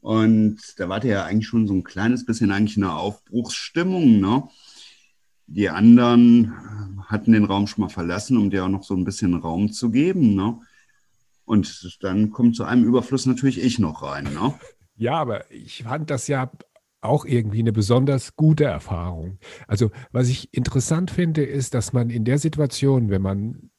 Und 0.00 0.58
da 0.78 0.88
war 0.88 1.04
ja 1.04 1.24
eigentlich 1.24 1.46
schon 1.46 1.68
so 1.68 1.74
ein 1.74 1.84
kleines 1.84 2.26
bisschen 2.26 2.50
eigentlich 2.50 2.76
eine 2.76 2.94
Aufbruchsstimmung. 2.94 4.20
Ne? 4.20 4.48
Die 5.46 5.68
anderen 5.68 6.52
hatten 7.06 7.32
den 7.32 7.44
Raum 7.44 7.68
schon 7.68 7.82
mal 7.82 7.90
verlassen, 7.90 8.36
um 8.36 8.50
dir 8.50 8.64
auch 8.64 8.68
noch 8.68 8.82
so 8.82 8.94
ein 8.94 9.04
bisschen 9.04 9.34
Raum 9.34 9.70
zu 9.72 9.90
geben. 9.90 10.34
Ne? 10.34 10.58
Und 11.44 11.98
dann 12.02 12.30
kommt 12.30 12.56
zu 12.56 12.64
einem 12.64 12.84
Überfluss 12.84 13.26
natürlich 13.26 13.62
ich 13.62 13.78
noch 13.78 14.02
rein. 14.02 14.24
Ne? 14.24 14.54
Ja, 14.96 15.14
aber 15.14 15.48
ich 15.50 15.84
fand 15.84 16.10
das 16.10 16.26
ja 16.26 16.50
auch 17.00 17.24
irgendwie 17.24 17.60
eine 17.60 17.72
besonders 17.72 18.36
gute 18.36 18.64
Erfahrung. 18.64 19.38
Also 19.66 19.90
was 20.12 20.28
ich 20.28 20.52
interessant 20.52 21.10
finde, 21.10 21.42
ist, 21.42 21.74
dass 21.74 21.92
man 21.92 22.10
in 22.10 22.24
der 22.24 22.38
Situation, 22.38 23.10
wenn 23.10 23.22
man 23.22 23.70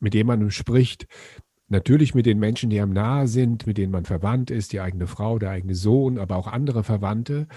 mit 0.00 0.14
jemandem 0.14 0.50
spricht, 0.50 1.06
natürlich 1.68 2.14
mit 2.14 2.26
den 2.26 2.38
Menschen, 2.38 2.70
die 2.70 2.80
einem 2.80 2.92
nahe 2.92 3.26
sind, 3.26 3.66
mit 3.66 3.78
denen 3.78 3.92
man 3.92 4.04
verwandt 4.04 4.50
ist, 4.50 4.72
die 4.72 4.80
eigene 4.80 5.06
Frau, 5.06 5.38
der 5.38 5.50
eigene 5.50 5.74
Sohn, 5.74 6.18
aber 6.18 6.36
auch 6.36 6.46
andere 6.46 6.84
Verwandte, 6.84 7.48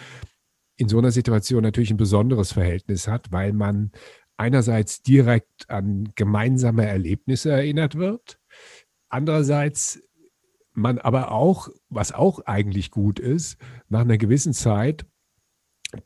in 0.78 0.90
so 0.90 0.98
einer 0.98 1.12
Situation 1.12 1.64
natürlich 1.64 1.92
ein 1.92 1.98
besonderes 1.98 2.54
Verhältnis 2.54 3.08
hat, 3.08 3.32
weil 3.32 3.54
man 3.54 3.92
einerseits 4.38 5.02
direkt 5.02 5.70
an 5.70 6.10
gemeinsame 6.16 6.86
Erlebnisse 6.86 7.52
erinnert 7.52 7.96
wird, 7.96 8.40
andererseits 9.10 10.02
man 10.76 10.98
aber 11.00 11.32
auch, 11.32 11.70
was 11.90 12.12
auch 12.12 12.40
eigentlich 12.42 12.92
gut 12.92 13.20
ist, 13.20 13.58
nach 13.90 14.02
einer 14.02 14.18
gewissen 14.18 14.54
Zeit 14.54 15.06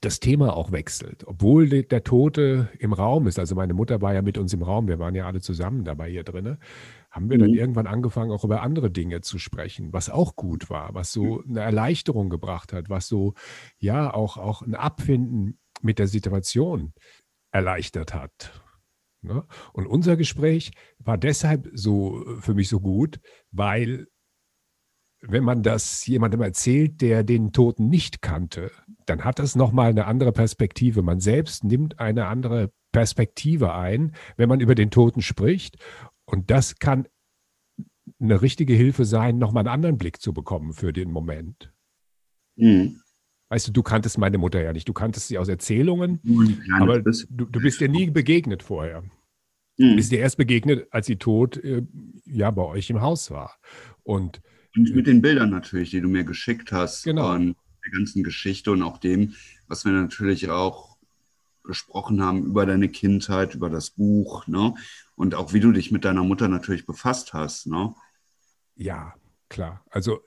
das 0.02 0.20
Thema 0.20 0.56
auch 0.56 0.72
wechselt, 0.72 1.26
obwohl 1.26 1.68
der 1.84 2.04
Tote 2.04 2.70
im 2.80 2.94
Raum 2.94 3.28
ist. 3.28 3.40
Also 3.40 3.56
meine 3.56 3.74
Mutter 3.74 4.02
war 4.02 4.14
ja 4.14 4.22
mit 4.22 4.38
uns 4.38 4.54
im 4.54 4.62
Raum, 4.62 4.88
wir 4.88 5.00
waren 5.00 5.16
ja 5.16 5.26
alle 5.26 5.42
zusammen 5.42 5.84
dabei 5.84 6.10
hier 6.10 6.24
drin. 6.24 6.58
haben 7.10 7.30
wir 7.30 7.38
dann 7.38 7.52
mhm. 7.52 7.58
irgendwann 7.58 7.88
angefangen, 7.88 8.32
auch 8.32 8.44
über 8.44 8.62
andere 8.62 8.92
Dinge 8.92 9.22
zu 9.22 9.40
sprechen, 9.40 9.92
was 9.92 10.10
auch 10.10 10.36
gut 10.36 10.70
war, 10.70 10.94
was 10.94 11.12
so 11.12 11.44
eine 11.48 11.62
Erleichterung 11.62 12.30
gebracht 12.30 12.72
hat, 12.72 12.90
was 12.90 13.08
so, 13.08 13.34
ja, 13.80 14.14
auch, 14.14 14.38
auch 14.38 14.62
ein 14.62 14.76
Abfinden 14.76 15.58
mit 15.82 15.98
der 15.98 16.08
Situation 16.08 16.94
erleichtert 17.52 18.14
hat. 18.14 18.52
Ne? 19.22 19.44
Und 19.74 19.88
unser 19.88 20.18
Gespräch 20.18 20.72
war 21.00 21.18
deshalb 21.18 21.70
so 21.74 22.24
für 22.40 22.54
mich 22.54 22.70
so 22.70 22.80
gut, 22.80 23.20
weil 23.52 24.08
wenn 25.22 25.44
man 25.44 25.64
das 25.64 26.06
jemandem 26.06 26.42
erzählt, 26.42 27.02
der 27.02 27.24
den 27.24 27.52
Toten 27.52 27.90
nicht 27.90 28.22
kannte, 28.22 28.72
dann 29.06 29.24
hat 29.24 29.40
das 29.40 29.56
nochmal 29.56 29.90
eine 29.90 30.06
andere 30.06 30.32
Perspektive. 30.32 31.02
Man 31.02 31.20
selbst 31.20 31.64
nimmt 31.64 32.00
eine 32.00 32.28
andere 32.28 32.72
Perspektive 32.92 33.74
ein, 33.74 34.14
wenn 34.38 34.50
man 34.50 34.62
über 34.62 34.76
den 34.76 34.92
Toten 34.92 35.22
spricht. 35.22 35.78
Und 36.26 36.52
das 36.52 36.80
kann 36.80 37.08
eine 38.20 38.42
richtige 38.42 38.74
Hilfe 38.74 39.06
sein, 39.06 39.38
nochmal 39.38 39.62
einen 39.62 39.74
anderen 39.74 39.98
Blick 39.98 40.22
zu 40.22 40.34
bekommen 40.34 40.74
für 40.74 40.94
den 40.94 41.12
Moment. 41.12 41.74
Mhm. 42.56 43.02
Weißt 43.50 43.68
du, 43.68 43.72
du 43.72 43.82
kanntest 43.82 44.18
meine 44.18 44.38
Mutter 44.38 44.62
ja 44.62 44.74
nicht. 44.74 44.88
Du 44.88 44.94
kanntest 44.94 45.28
sie 45.28 45.38
aus 45.38 45.48
Erzählungen, 45.48 46.20
ja, 46.24 46.82
aber 46.82 47.02
du, 47.02 47.12
du, 47.30 47.60
bist 47.60 47.82
ihr 47.82 47.90
nie 47.90 48.10
begegnet 48.10 48.62
vorher. 48.62 49.02
Mhm. 49.78 49.90
Du 49.90 49.96
bist 49.96 50.12
ihr 50.12 50.20
erst 50.20 50.38
begegnet, 50.38 50.88
als 50.92 51.08
sie 51.08 51.16
tot 51.16 51.58
äh, 51.58 51.84
ja 52.26 52.52
bei 52.52 52.64
euch 52.64 52.90
im 52.90 53.02
Haus 53.02 53.32
war. 53.32 53.58
Und, 54.04 54.42
und 54.76 54.96
mit 54.96 55.08
den 55.08 55.22
Bildern 55.22 55.50
natürlich, 55.50 55.92
die 55.92 56.02
du 56.02 56.08
mir 56.08 56.24
geschickt 56.24 56.72
hast. 56.72 57.04
Genau. 57.04 57.34
Und 57.34 57.56
der 57.84 57.92
ganzen 57.92 58.24
Geschichte 58.24 58.72
und 58.72 58.84
auch 58.84 58.98
dem, 58.98 59.34
was 59.68 59.86
wir 59.86 59.92
natürlich 59.92 60.50
auch 60.50 60.98
gesprochen 61.64 62.22
haben 62.22 62.46
über 62.46 62.66
deine 62.66 62.90
Kindheit, 62.90 63.56
über 63.56 63.70
das 63.70 63.92
Buch, 63.92 64.48
ne? 64.48 64.74
Und 65.16 65.36
auch 65.36 65.54
wie 65.54 65.60
du 65.60 65.72
dich 65.72 65.92
mit 65.92 66.06
deiner 66.06 66.24
Mutter 66.24 66.48
natürlich 66.48 66.86
befasst 66.86 67.34
hast, 67.34 67.68
ne? 67.68 67.94
Ja, 68.76 69.14
klar. 69.50 69.84
Also 69.90 70.22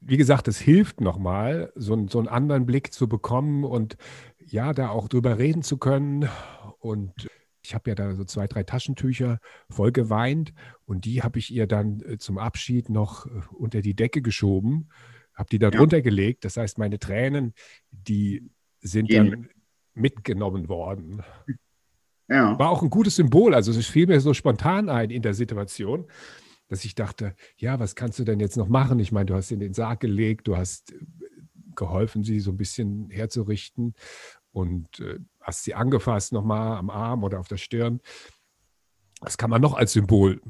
wie 0.00 0.16
gesagt, 0.16 0.48
es 0.48 0.58
hilft 0.58 1.00
nochmal, 1.00 1.72
so, 1.74 2.06
so 2.08 2.18
einen 2.18 2.28
anderen 2.28 2.64
Blick 2.64 2.92
zu 2.92 3.08
bekommen 3.08 3.64
und 3.64 3.96
ja, 4.38 4.72
da 4.72 4.88
auch 4.88 5.08
drüber 5.08 5.38
reden 5.38 5.62
zu 5.62 5.76
können. 5.76 6.28
Und 6.78 7.28
ich 7.68 7.74
habe 7.74 7.90
ja 7.90 7.94
da 7.94 8.14
so 8.14 8.24
zwei, 8.24 8.46
drei 8.46 8.62
Taschentücher 8.62 9.40
voll 9.68 9.92
geweint 9.92 10.54
und 10.86 11.04
die 11.04 11.22
habe 11.22 11.38
ich 11.38 11.52
ihr 11.52 11.66
dann 11.66 12.00
äh, 12.00 12.16
zum 12.16 12.38
Abschied 12.38 12.88
noch 12.88 13.26
äh, 13.26 13.42
unter 13.52 13.82
die 13.82 13.94
Decke 13.94 14.22
geschoben, 14.22 14.88
habe 15.34 15.50
die 15.50 15.58
da 15.58 15.70
drunter 15.70 15.98
ja. 15.98 16.02
gelegt. 16.02 16.46
Das 16.46 16.56
heißt, 16.56 16.78
meine 16.78 16.98
Tränen, 16.98 17.52
die 17.90 18.50
sind 18.80 19.08
Gehen. 19.10 19.30
dann 19.30 19.48
mitgenommen 19.92 20.68
worden. 20.68 21.22
Ja. 22.26 22.58
War 22.58 22.70
auch 22.70 22.82
ein 22.82 22.88
gutes 22.88 23.16
Symbol. 23.16 23.54
Also 23.54 23.70
es 23.70 23.86
fiel 23.86 24.06
mir 24.06 24.20
so 24.20 24.32
spontan 24.32 24.88
ein 24.88 25.10
in 25.10 25.22
der 25.22 25.34
Situation 25.34 26.06
dass 26.70 26.84
ich 26.84 26.94
dachte, 26.94 27.34
ja, 27.56 27.80
was 27.80 27.94
kannst 27.94 28.18
du 28.18 28.24
denn 28.24 28.40
jetzt 28.40 28.58
noch 28.58 28.68
machen? 28.68 29.00
Ich 29.00 29.10
meine, 29.10 29.24
du 29.24 29.34
hast 29.34 29.50
in 29.50 29.58
den 29.58 29.72
Sarg 29.72 30.00
gelegt, 30.00 30.48
du 30.48 30.58
hast 30.58 30.92
äh, 30.92 30.98
geholfen, 31.74 32.24
sie 32.24 32.40
so 32.40 32.50
ein 32.50 32.58
bisschen 32.58 33.08
herzurichten 33.08 33.94
und 34.52 35.00
äh, 35.00 35.18
hast 35.48 35.64
sie 35.64 35.74
angefasst 35.74 36.32
nochmal 36.32 36.76
am 36.76 36.90
Arm 36.90 37.24
oder 37.24 37.40
auf 37.40 37.48
der 37.48 37.56
Stirn. 37.56 38.00
Was 39.20 39.38
kann 39.38 39.50
man 39.50 39.62
noch 39.62 39.74
als 39.74 39.94
Symbol 39.94 40.40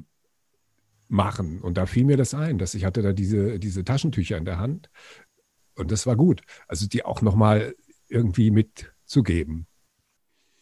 machen? 1.07 1.61
Und 1.63 1.79
da 1.79 1.87
fiel 1.87 2.05
mir 2.05 2.17
das 2.17 2.35
ein, 2.35 2.59
dass 2.59 2.75
ich 2.75 2.85
hatte 2.85 3.01
da 3.01 3.13
diese, 3.13 3.59
diese 3.61 3.85
Taschentücher 3.85 4.37
in 4.37 4.45
der 4.45 4.59
Hand 4.59 4.91
und 5.77 5.93
das 5.93 6.07
war 6.07 6.17
gut. 6.17 6.43
Also 6.67 6.89
die 6.89 7.05
auch 7.05 7.23
nochmal 7.23 7.75
irgendwie 8.09 8.51
mitzugeben. 8.51 9.67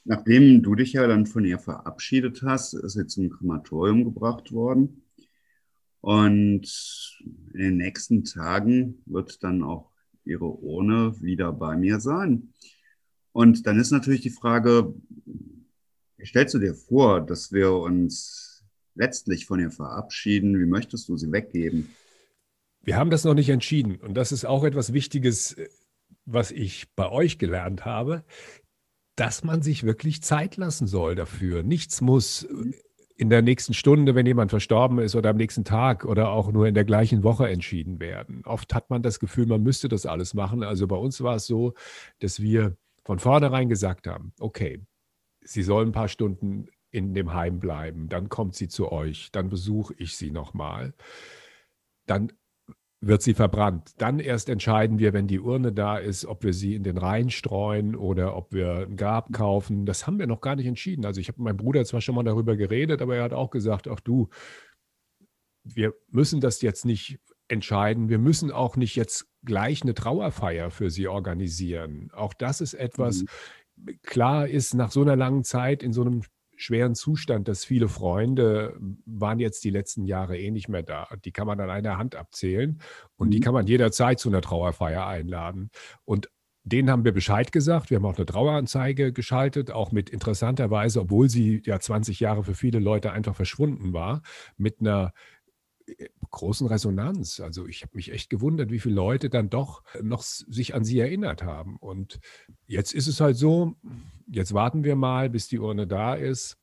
Nachdem 0.04 0.62
du 0.62 0.74
dich 0.74 0.92
ja 0.92 1.06
dann 1.06 1.26
von 1.26 1.44
ihr 1.44 1.58
verabschiedet 1.58 2.42
hast, 2.42 2.74
ist 2.74 2.92
sie 2.92 3.06
zum 3.06 3.30
Krematorium 3.30 4.04
gebracht 4.04 4.52
worden. 4.52 5.02
Und 6.00 6.68
in 7.54 7.60
den 7.60 7.76
nächsten 7.78 8.22
Tagen 8.22 9.02
wird 9.06 9.42
dann 9.42 9.64
auch 9.64 9.90
Ihre 10.24 10.44
Urne 10.44 11.20
wieder 11.22 11.52
bei 11.52 11.76
mir 11.76 12.00
sein. 12.00 12.52
Und 13.36 13.66
dann 13.66 13.78
ist 13.78 13.90
natürlich 13.90 14.22
die 14.22 14.30
Frage, 14.30 14.94
stellst 16.24 16.54
du 16.54 16.58
dir 16.58 16.72
vor, 16.72 17.20
dass 17.20 17.52
wir 17.52 17.70
uns 17.70 18.64
letztlich 18.94 19.44
von 19.44 19.60
ihr 19.60 19.70
verabschieden? 19.70 20.58
Wie 20.58 20.64
möchtest 20.64 21.06
du 21.10 21.18
sie 21.18 21.30
weggeben? 21.30 21.90
Wir 22.80 22.96
haben 22.96 23.10
das 23.10 23.24
noch 23.24 23.34
nicht 23.34 23.50
entschieden. 23.50 23.96
Und 23.96 24.14
das 24.14 24.32
ist 24.32 24.46
auch 24.46 24.64
etwas 24.64 24.94
Wichtiges, 24.94 25.54
was 26.24 26.50
ich 26.50 26.86
bei 26.94 27.10
euch 27.10 27.36
gelernt 27.36 27.84
habe, 27.84 28.24
dass 29.16 29.44
man 29.44 29.60
sich 29.60 29.84
wirklich 29.84 30.22
Zeit 30.22 30.56
lassen 30.56 30.86
soll 30.86 31.14
dafür. 31.14 31.62
Nichts 31.62 32.00
muss 32.00 32.48
in 33.18 33.28
der 33.28 33.42
nächsten 33.42 33.74
Stunde, 33.74 34.14
wenn 34.14 34.24
jemand 34.24 34.50
verstorben 34.50 34.98
ist 34.98 35.14
oder 35.14 35.28
am 35.28 35.36
nächsten 35.36 35.64
Tag 35.64 36.06
oder 36.06 36.30
auch 36.30 36.50
nur 36.52 36.66
in 36.68 36.74
der 36.74 36.86
gleichen 36.86 37.22
Woche 37.22 37.50
entschieden 37.50 38.00
werden. 38.00 38.40
Oft 38.46 38.72
hat 38.72 38.88
man 38.88 39.02
das 39.02 39.20
Gefühl, 39.20 39.44
man 39.44 39.62
müsste 39.62 39.90
das 39.90 40.06
alles 40.06 40.32
machen. 40.32 40.62
Also 40.62 40.86
bei 40.86 40.96
uns 40.96 41.20
war 41.20 41.36
es 41.36 41.46
so, 41.46 41.74
dass 42.20 42.40
wir 42.40 42.78
von 43.06 43.20
vornherein 43.20 43.68
gesagt 43.68 44.08
haben, 44.08 44.32
okay, 44.40 44.84
sie 45.40 45.62
soll 45.62 45.86
ein 45.86 45.92
paar 45.92 46.08
Stunden 46.08 46.66
in 46.90 47.14
dem 47.14 47.32
Heim 47.32 47.60
bleiben, 47.60 48.08
dann 48.08 48.28
kommt 48.28 48.56
sie 48.56 48.66
zu 48.66 48.90
euch, 48.90 49.30
dann 49.30 49.48
besuche 49.48 49.94
ich 49.96 50.16
sie 50.16 50.32
nochmal. 50.32 50.92
Dann 52.06 52.32
wird 53.00 53.22
sie 53.22 53.34
verbrannt. 53.34 53.92
Dann 53.98 54.18
erst 54.18 54.48
entscheiden 54.48 54.98
wir, 54.98 55.12
wenn 55.12 55.28
die 55.28 55.38
Urne 55.38 55.72
da 55.72 55.98
ist, 55.98 56.26
ob 56.26 56.42
wir 56.42 56.52
sie 56.52 56.74
in 56.74 56.82
den 56.82 56.98
Rhein 56.98 57.30
streuen 57.30 57.94
oder 57.94 58.36
ob 58.36 58.52
wir 58.52 58.86
ein 58.88 58.96
Grab 58.96 59.32
kaufen. 59.32 59.86
Das 59.86 60.08
haben 60.08 60.18
wir 60.18 60.26
noch 60.26 60.40
gar 60.40 60.56
nicht 60.56 60.66
entschieden. 60.66 61.04
Also 61.04 61.20
ich 61.20 61.28
habe 61.28 61.38
mit 61.38 61.44
meinem 61.44 61.58
Bruder 61.58 61.84
zwar 61.84 62.00
schon 62.00 62.16
mal 62.16 62.24
darüber 62.24 62.56
geredet, 62.56 63.02
aber 63.02 63.16
er 63.16 63.22
hat 63.22 63.32
auch 63.32 63.50
gesagt, 63.50 63.86
ach 63.86 64.00
du, 64.00 64.30
wir 65.62 65.94
müssen 66.08 66.40
das 66.40 66.60
jetzt 66.60 66.84
nicht 66.84 67.20
entscheiden. 67.48 68.08
Wir 68.08 68.18
müssen 68.18 68.50
auch 68.50 68.76
nicht 68.76 68.96
jetzt 68.96 69.26
gleich 69.44 69.82
eine 69.82 69.94
Trauerfeier 69.94 70.70
für 70.70 70.90
sie 70.90 71.08
organisieren. 71.08 72.10
Auch 72.12 72.34
das 72.34 72.60
ist 72.60 72.74
etwas, 72.74 73.22
mhm. 73.76 73.98
klar 74.02 74.48
ist, 74.48 74.74
nach 74.74 74.90
so 74.90 75.02
einer 75.02 75.16
langen 75.16 75.44
Zeit 75.44 75.82
in 75.82 75.92
so 75.92 76.02
einem 76.02 76.22
schweren 76.56 76.94
Zustand, 76.94 77.48
dass 77.48 77.64
viele 77.64 77.88
Freunde 77.88 78.76
waren 79.04 79.38
jetzt 79.38 79.62
die 79.64 79.70
letzten 79.70 80.04
Jahre 80.04 80.38
eh 80.38 80.50
nicht 80.50 80.68
mehr 80.68 80.82
da. 80.82 81.06
Die 81.24 81.32
kann 81.32 81.46
man 81.46 81.60
an 81.60 81.70
einer 81.70 81.98
Hand 81.98 82.14
abzählen 82.14 82.80
und 83.16 83.28
mhm. 83.28 83.30
die 83.30 83.40
kann 83.40 83.54
man 83.54 83.66
jederzeit 83.66 84.18
zu 84.18 84.28
einer 84.28 84.40
Trauerfeier 84.40 85.06
einladen. 85.06 85.70
Und 86.04 86.30
denen 86.64 86.90
haben 86.90 87.04
wir 87.04 87.12
Bescheid 87.12 87.52
gesagt. 87.52 87.90
Wir 87.90 87.98
haben 87.98 88.06
auch 88.06 88.16
eine 88.16 88.26
Traueranzeige 88.26 89.12
geschaltet, 89.12 89.70
auch 89.70 89.92
mit 89.92 90.10
interessanterweise, 90.10 91.00
obwohl 91.00 91.28
sie 91.28 91.62
ja 91.64 91.78
20 91.78 92.18
Jahre 92.18 92.42
für 92.42 92.54
viele 92.54 92.80
Leute 92.80 93.12
einfach 93.12 93.36
verschwunden 93.36 93.92
war, 93.92 94.22
mit 94.56 94.80
einer 94.80 95.12
großen 96.30 96.66
Resonanz. 96.66 97.40
Also 97.40 97.66
ich 97.66 97.82
habe 97.82 97.92
mich 97.94 98.12
echt 98.12 98.30
gewundert, 98.30 98.70
wie 98.70 98.80
viele 98.80 98.94
Leute 98.94 99.30
dann 99.30 99.50
doch 99.50 99.82
noch 100.02 100.22
sich 100.22 100.74
an 100.74 100.84
sie 100.84 100.98
erinnert 100.98 101.42
haben. 101.42 101.76
Und 101.76 102.18
jetzt 102.66 102.94
ist 102.94 103.06
es 103.06 103.20
halt 103.20 103.36
so, 103.36 103.74
jetzt 104.26 104.54
warten 104.54 104.84
wir 104.84 104.96
mal, 104.96 105.30
bis 105.30 105.48
die 105.48 105.58
Urne 105.58 105.86
da 105.86 106.14
ist. 106.14 106.58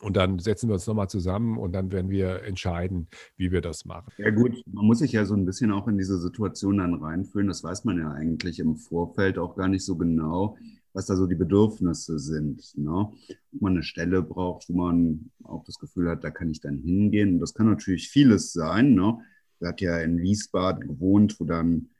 Und 0.00 0.16
dann 0.16 0.40
setzen 0.40 0.68
wir 0.68 0.74
uns 0.74 0.88
nochmal 0.88 1.08
zusammen 1.08 1.56
und 1.56 1.72
dann 1.72 1.92
werden 1.92 2.10
wir 2.10 2.42
entscheiden, 2.42 3.06
wie 3.36 3.52
wir 3.52 3.60
das 3.60 3.84
machen. 3.84 4.12
Ja 4.18 4.30
gut, 4.30 4.60
man 4.66 4.86
muss 4.86 4.98
sich 4.98 5.12
ja 5.12 5.24
so 5.24 5.34
ein 5.34 5.44
bisschen 5.44 5.70
auch 5.70 5.86
in 5.86 5.96
diese 5.96 6.18
Situation 6.18 6.78
dann 6.78 6.94
reinfühlen. 6.94 7.46
Das 7.46 7.62
weiß 7.62 7.84
man 7.84 7.98
ja 7.98 8.10
eigentlich 8.10 8.58
im 8.58 8.76
Vorfeld 8.76 9.38
auch 9.38 9.54
gar 9.54 9.68
nicht 9.68 9.84
so 9.84 9.96
genau, 9.96 10.56
was 10.94 11.06
da 11.06 11.16
so 11.16 11.26
die 11.26 11.34
Bedürfnisse 11.34 12.18
sind. 12.18 12.72
Ne? 12.78 12.92
Ob 12.92 13.60
man 13.60 13.74
eine 13.74 13.82
Stelle 13.82 14.22
braucht, 14.22 14.68
wo 14.68 14.74
man 14.74 15.30
auch 15.42 15.64
das 15.64 15.78
Gefühl 15.78 16.08
hat, 16.08 16.22
da 16.22 16.30
kann 16.30 16.50
ich 16.50 16.60
dann 16.60 16.78
hingehen. 16.78 17.34
Und 17.34 17.40
das 17.40 17.52
kann 17.52 17.68
natürlich 17.68 18.08
vieles 18.08 18.52
sein. 18.52 18.94
Ne? 18.94 19.18
Er 19.60 19.70
hat 19.70 19.80
ja 19.80 19.98
in 19.98 20.22
Wiesbaden 20.22 20.86
gewohnt, 20.86 21.38
wo 21.40 21.44
dann 21.44 21.90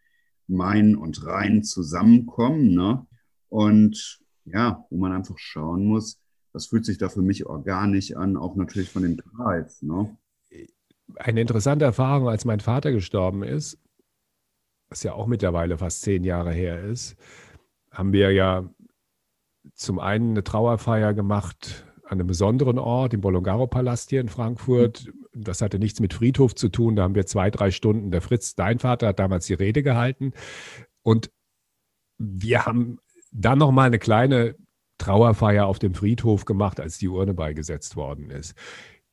Main 0.47 0.95
und 0.95 1.27
Rhein 1.27 1.65
zusammenkommen. 1.65 2.73
Ne? 2.73 3.05
Und 3.49 4.21
ja, 4.45 4.87
wo 4.91 4.97
man 4.97 5.13
einfach 5.13 5.39
schauen 5.39 5.87
muss, 5.87 6.21
was 6.53 6.67
fühlt 6.67 6.87
sich 6.87 6.99
da 6.99 7.09
für 7.09 7.23
mich 7.23 7.47
organisch 7.47 8.15
an, 8.15 8.37
auch 8.37 8.55
natürlich 8.55 8.91
von 8.91 9.03
den 9.03 9.17
Preis. 9.17 9.83
Ne? 9.83 10.17
Eine 11.17 11.41
interessante 11.41 11.85
Erfahrung, 11.85 12.29
als 12.29 12.45
mein 12.45 12.61
Vater 12.61 12.93
gestorben 12.93 13.43
ist, 13.43 13.77
was 14.89 15.03
ja 15.03 15.15
auch 15.15 15.27
mittlerweile 15.27 15.79
fast 15.79 16.03
zehn 16.03 16.23
Jahre 16.23 16.53
her 16.53 16.85
ist, 16.85 17.17
haben 17.91 18.13
wir 18.13 18.31
ja 18.31 18.71
zum 19.73 19.99
einen 19.99 20.31
eine 20.31 20.45
Trauerfeier 20.45 21.15
gemacht 21.15 21.87
an 22.05 22.21
einem 22.21 22.27
besonderen 22.27 22.79
Ort, 22.79 23.15
im 23.15 23.21
Bolongaro-Palast 23.23 24.11
hier 24.11 24.21
in 24.21 24.29
Frankfurt. 24.29 25.11
Das 25.33 25.63
hatte 25.63 25.79
nichts 25.79 26.01
mit 26.01 26.13
Friedhof 26.13 26.55
zu 26.55 26.69
tun. 26.69 26.97
Da 26.97 27.03
haben 27.03 27.15
wir 27.15 27.27
zwei, 27.27 27.51
drei 27.51 27.71
Stunden, 27.71 28.11
der 28.11 28.21
Fritz, 28.21 28.55
dein 28.55 28.79
Vater, 28.79 29.09
hat 29.09 29.19
damals 29.19 29.47
die 29.47 29.55
Rede 29.55 29.83
gehalten. 29.83 30.33
Und 31.03 31.31
wir 32.19 32.67
haben 32.67 32.99
dann 33.33 33.59
nochmal 33.59 33.87
eine 33.87 33.99
kleine 33.99 34.55
Trauerfeier 34.99 35.67
auf 35.67 35.79
dem 35.79 35.95
Friedhof 35.95 36.45
gemacht, 36.45 36.79
als 36.79 36.99
die 36.99 37.09
Urne 37.09 37.35
beigesetzt 37.35 37.97
worden 37.97 38.31
ist. 38.31 38.55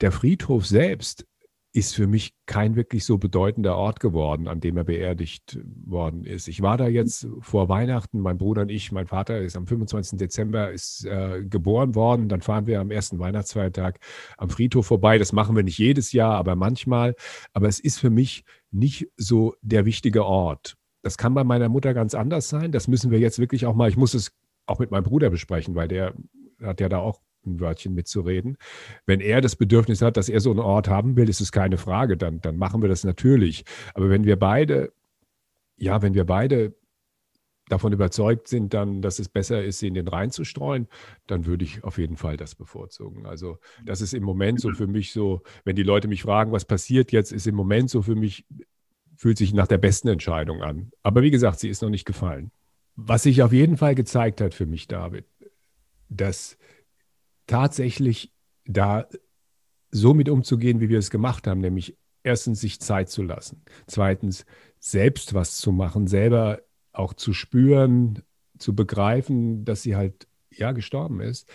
Der 0.01 0.11
Friedhof 0.11 0.65
selbst 0.65 1.25
ist 1.73 1.95
für 1.95 2.05
mich 2.05 2.33
kein 2.45 2.75
wirklich 2.75 3.05
so 3.05 3.17
bedeutender 3.17 3.77
Ort 3.77 4.01
geworden, 4.01 4.49
an 4.49 4.59
dem 4.59 4.75
er 4.75 4.83
beerdigt 4.83 5.59
worden 5.85 6.25
ist. 6.25 6.49
Ich 6.49 6.61
war 6.61 6.75
da 6.77 6.87
jetzt 6.87 7.27
vor 7.39 7.69
Weihnachten, 7.69 8.19
mein 8.19 8.37
Bruder 8.37 8.63
und 8.63 8.69
ich, 8.69 8.91
mein 8.91 9.07
Vater 9.07 9.39
ist 9.39 9.55
am 9.55 9.67
25. 9.67 10.19
Dezember 10.19 10.71
ist 10.71 11.05
äh, 11.05 11.43
geboren 11.45 11.95
worden. 11.95 12.27
Dann 12.27 12.41
fahren 12.41 12.67
wir 12.67 12.81
am 12.81 12.91
ersten 12.91 13.19
Weihnachtsfeiertag 13.19 13.99
am 14.37 14.49
Friedhof 14.49 14.85
vorbei. 14.85 15.17
Das 15.17 15.31
machen 15.31 15.55
wir 15.55 15.63
nicht 15.63 15.77
jedes 15.77 16.11
Jahr, 16.11 16.35
aber 16.35 16.55
manchmal. 16.55 17.15
Aber 17.53 17.69
es 17.69 17.79
ist 17.79 17.99
für 17.99 18.09
mich 18.09 18.43
nicht 18.71 19.09
so 19.15 19.55
der 19.61 19.85
wichtige 19.85 20.25
Ort. 20.25 20.75
Das 21.03 21.17
kann 21.17 21.33
bei 21.33 21.45
meiner 21.45 21.69
Mutter 21.69 21.93
ganz 21.93 22.13
anders 22.15 22.49
sein. 22.49 22.73
Das 22.73 22.89
müssen 22.89 23.11
wir 23.11 23.19
jetzt 23.19 23.39
wirklich 23.39 23.65
auch 23.65 23.75
mal, 23.75 23.89
ich 23.89 23.97
muss 23.97 24.13
es 24.13 24.33
auch 24.65 24.79
mit 24.79 24.91
meinem 24.91 25.03
Bruder 25.03 25.29
besprechen, 25.29 25.75
weil 25.75 25.87
der 25.87 26.13
hat 26.61 26.81
ja 26.81 26.89
da 26.89 26.99
auch 26.99 27.21
ein 27.45 27.59
Wörtchen 27.59 27.93
mitzureden. 27.93 28.57
Wenn 29.05 29.19
er 29.19 29.41
das 29.41 29.55
Bedürfnis 29.55 30.01
hat, 30.01 30.17
dass 30.17 30.29
er 30.29 30.39
so 30.39 30.51
einen 30.51 30.59
Ort 30.59 30.87
haben 30.87 31.15
will, 31.15 31.29
ist 31.29 31.41
es 31.41 31.51
keine 31.51 31.77
Frage, 31.77 32.17
dann, 32.17 32.41
dann 32.41 32.57
machen 32.57 32.81
wir 32.81 32.89
das 32.89 33.03
natürlich. 33.03 33.65
Aber 33.93 34.09
wenn 34.09 34.23
wir 34.25 34.37
beide, 34.37 34.93
ja, 35.77 36.01
wenn 36.01 36.13
wir 36.13 36.25
beide 36.25 36.75
davon 37.71 37.93
überzeugt 37.93 38.47
sind, 38.47 38.73
dann, 38.73 39.01
dass 39.01 39.19
es 39.19 39.29
besser 39.29 39.63
ist, 39.63 39.79
sie 39.79 39.87
in 39.87 39.93
den 39.93 40.07
Rhein 40.07 40.31
zu 40.31 40.43
streuen, 40.43 40.87
dann 41.27 41.45
würde 41.45 41.63
ich 41.63 41.83
auf 41.83 41.97
jeden 41.97 42.17
Fall 42.17 42.35
das 42.37 42.53
bevorzugen. 42.53 43.25
Also 43.25 43.59
das 43.85 44.01
ist 44.01 44.13
im 44.13 44.23
Moment 44.23 44.59
so 44.59 44.71
für 44.73 44.87
mich 44.87 45.13
so, 45.13 45.41
wenn 45.63 45.75
die 45.75 45.83
Leute 45.83 46.07
mich 46.07 46.23
fragen, 46.23 46.51
was 46.51 46.65
passiert 46.65 47.11
jetzt, 47.11 47.31
ist 47.31 47.47
im 47.47 47.55
Moment 47.55 47.89
so 47.89 48.01
für 48.01 48.15
mich, 48.15 48.45
fühlt 49.15 49.37
sich 49.37 49.53
nach 49.53 49.67
der 49.67 49.77
besten 49.77 50.09
Entscheidung 50.09 50.61
an. 50.61 50.91
Aber 51.01 51.21
wie 51.21 51.31
gesagt, 51.31 51.59
sie 51.59 51.69
ist 51.69 51.81
noch 51.81 51.89
nicht 51.89 52.05
gefallen. 52.05 52.51
Was 52.95 53.23
sich 53.23 53.41
auf 53.41 53.53
jeden 53.53 53.77
Fall 53.77 53.95
gezeigt 53.95 54.41
hat 54.41 54.53
für 54.53 54.65
mich, 54.65 54.87
David, 54.87 55.25
dass 56.09 56.57
tatsächlich 57.51 58.31
da 58.65 59.07
so 59.91 60.13
mit 60.13 60.29
umzugehen, 60.29 60.79
wie 60.79 60.87
wir 60.87 60.99
es 60.99 61.09
gemacht 61.09 61.47
haben, 61.47 61.59
nämlich 61.59 61.97
erstens 62.23 62.61
sich 62.61 62.79
Zeit 62.79 63.09
zu 63.09 63.23
lassen, 63.23 63.63
zweitens 63.87 64.45
selbst 64.79 65.33
was 65.33 65.57
zu 65.57 65.73
machen, 65.73 66.07
selber 66.07 66.61
auch 66.93 67.13
zu 67.13 67.33
spüren, 67.33 68.23
zu 68.57 68.73
begreifen, 68.73 69.65
dass 69.65 69.81
sie 69.81 69.97
halt 69.97 70.27
ja 70.49 70.71
gestorben 70.71 71.19
ist, 71.19 71.49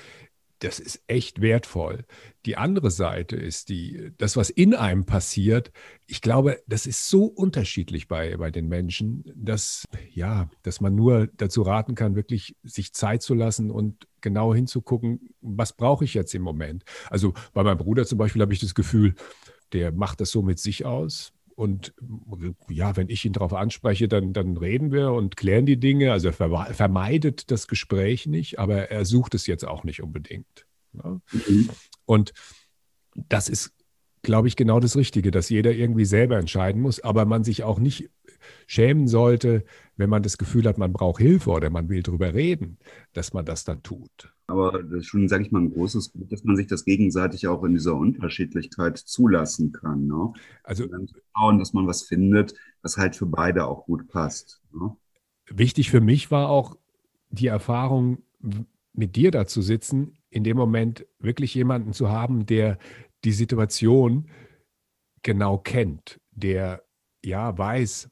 das 0.61 0.81
ist 0.81 1.03
echt 1.07 1.41
wertvoll. 1.41 2.05
Die 2.47 2.57
andere 2.57 2.91
Seite 2.91 3.37
ist 3.37 3.69
die, 3.69 4.13
das, 4.17 4.37
was 4.37 4.49
in 4.49 4.75
einem 4.75 5.05
passiert. 5.05 5.71
Ich 6.07 6.23
glaube, 6.23 6.63
das 6.67 6.87
ist 6.87 7.09
so 7.09 7.25
unterschiedlich 7.25 8.09
bei, 8.09 8.37
bei 8.37 8.51
den 8.51 8.69
Menschen, 8.69 9.25
dass, 9.35 9.85
ja, 10.13 10.49
dass 10.63 10.81
man 10.81 10.95
nur 10.95 11.29
dazu 11.37 11.63
raten 11.63 11.95
kann, 11.95 12.17
wirklich 12.17 12.57
sich 12.63 12.95
Zeit 12.95 13.23
zu 13.23 13.35
lassen 13.35 13.71
und 13.71 14.07
genau 14.21 14.55
hinzugucken, 14.55 15.35
was 15.41 15.75
brauche 15.75 16.05
ich 16.05 16.15
jetzt 16.15 16.35
im 16.35 16.43
Moment. 16.43 16.85
Also 17.11 17.35
bei 17.53 17.63
meinem 17.63 17.79
Bruder 17.79 18.07
zum 18.07 18.19
Beispiel 18.19 18.43
habe 18.43 18.53
ich 18.53 18.61
das 18.61 18.75
Gefühl, 18.75 19.15
der 19.73 19.93
macht 19.93 20.21
das 20.21 20.31
so 20.31 20.43
mit 20.43 20.59
sich 20.59 20.85
aus. 20.85 21.33
Und 21.57 21.95
ja, 22.69 22.97
wenn 22.97 23.09
ich 23.09 23.25
ihn 23.25 23.33
darauf 23.33 23.55
anspreche, 23.55 24.09
dann, 24.09 24.35
dann 24.35 24.59
reden 24.59 24.93
wir 24.93 25.13
und 25.13 25.39
klären 25.39 25.65
die 25.65 25.81
Dinge. 25.81 26.13
Also 26.13 26.29
er 26.29 26.75
vermeidet 26.75 27.51
das 27.51 27.67
Gespräch 27.67 28.27
nicht, 28.27 28.59
aber 28.59 28.91
er 28.91 29.07
sucht 29.07 29.35
es 29.35 29.47
jetzt 29.47 29.67
auch 29.67 29.83
nicht 29.83 30.03
unbedingt. 30.03 30.67
Ja? 30.93 31.19
Mhm. 31.33 31.71
Und 32.05 32.35
das 33.15 33.49
ist, 33.49 33.73
glaube 34.21 34.49
ich, 34.49 34.57
genau 34.57 34.81
das 34.81 34.97
Richtige, 34.97 35.31
dass 35.31 35.49
jeder 35.49 35.73
irgendwie 35.73 36.05
selber 36.05 36.37
entscheiden 36.37 36.83
muss, 36.83 37.01
aber 37.01 37.25
man 37.25 37.43
sich 37.43 37.63
auch 37.63 37.79
nicht 37.79 38.11
schämen 38.67 39.09
sollte, 39.09 39.65
wenn 39.97 40.11
man 40.11 40.23
das 40.23 40.37
Gefühl 40.37 40.67
hat, 40.67 40.77
man 40.77 40.93
braucht 40.93 41.23
Hilfe 41.23 41.51
oder 41.51 41.71
man 41.71 41.89
will 41.89 42.03
darüber 42.03 42.35
reden, 42.35 42.79
dass 43.15 43.33
man 43.33 43.47
das 43.47 43.65
dann 43.65 43.83
tut. 43.83 44.36
Aber 44.49 44.83
das 44.83 45.01
ist 45.01 45.07
schon, 45.07 45.29
sage 45.29 45.43
ich 45.43 45.51
mal, 45.51 45.61
ein 45.61 45.73
großes 45.73 46.13
Gut, 46.13 46.31
dass 46.31 46.45
man 46.45 46.57
sich 46.57 46.69
das 46.69 46.85
gegenseitig 46.85 47.49
auch 47.49 47.65
in 47.65 47.75
dieser 47.75 47.97
Unterschiedlichkeit 47.97 48.97
zulassen 48.97 49.73
kann. 49.73 50.07
Ne? 50.07 50.33
Also 50.63 50.87
dann 50.87 51.09
schauen, 51.35 51.59
dass 51.59 51.73
man 51.73 51.87
was 51.87 52.03
findet, 52.03 52.55
was 52.83 52.97
halt 52.97 53.17
für 53.17 53.27
beide 53.27 53.67
auch 53.67 53.87
gut 53.87 54.07
passt. 54.09 54.63
Ne? 54.73 54.97
Wichtig 55.49 55.91
für 55.91 56.01
mich 56.01 56.31
war 56.31 56.49
auch 56.49 56.77
die 57.31 57.49
Erfahrung, 57.49 58.19
mit 58.93 59.17
dir 59.17 59.31
da 59.31 59.47
zu 59.47 59.63
sitzen, 59.63 60.17
in 60.31 60.45
dem 60.45 60.57
Moment 60.57 61.07
wirklich 61.19 61.55
jemanden 61.55 61.93
zu 61.93 62.09
haben, 62.09 62.47
der 62.47 62.79
die 63.25 63.33
Situation 63.33 64.29
genau 65.23 65.59
kennt, 65.59 66.21
der 66.31 66.83
ja 67.25 67.57
weiß, 67.57 68.09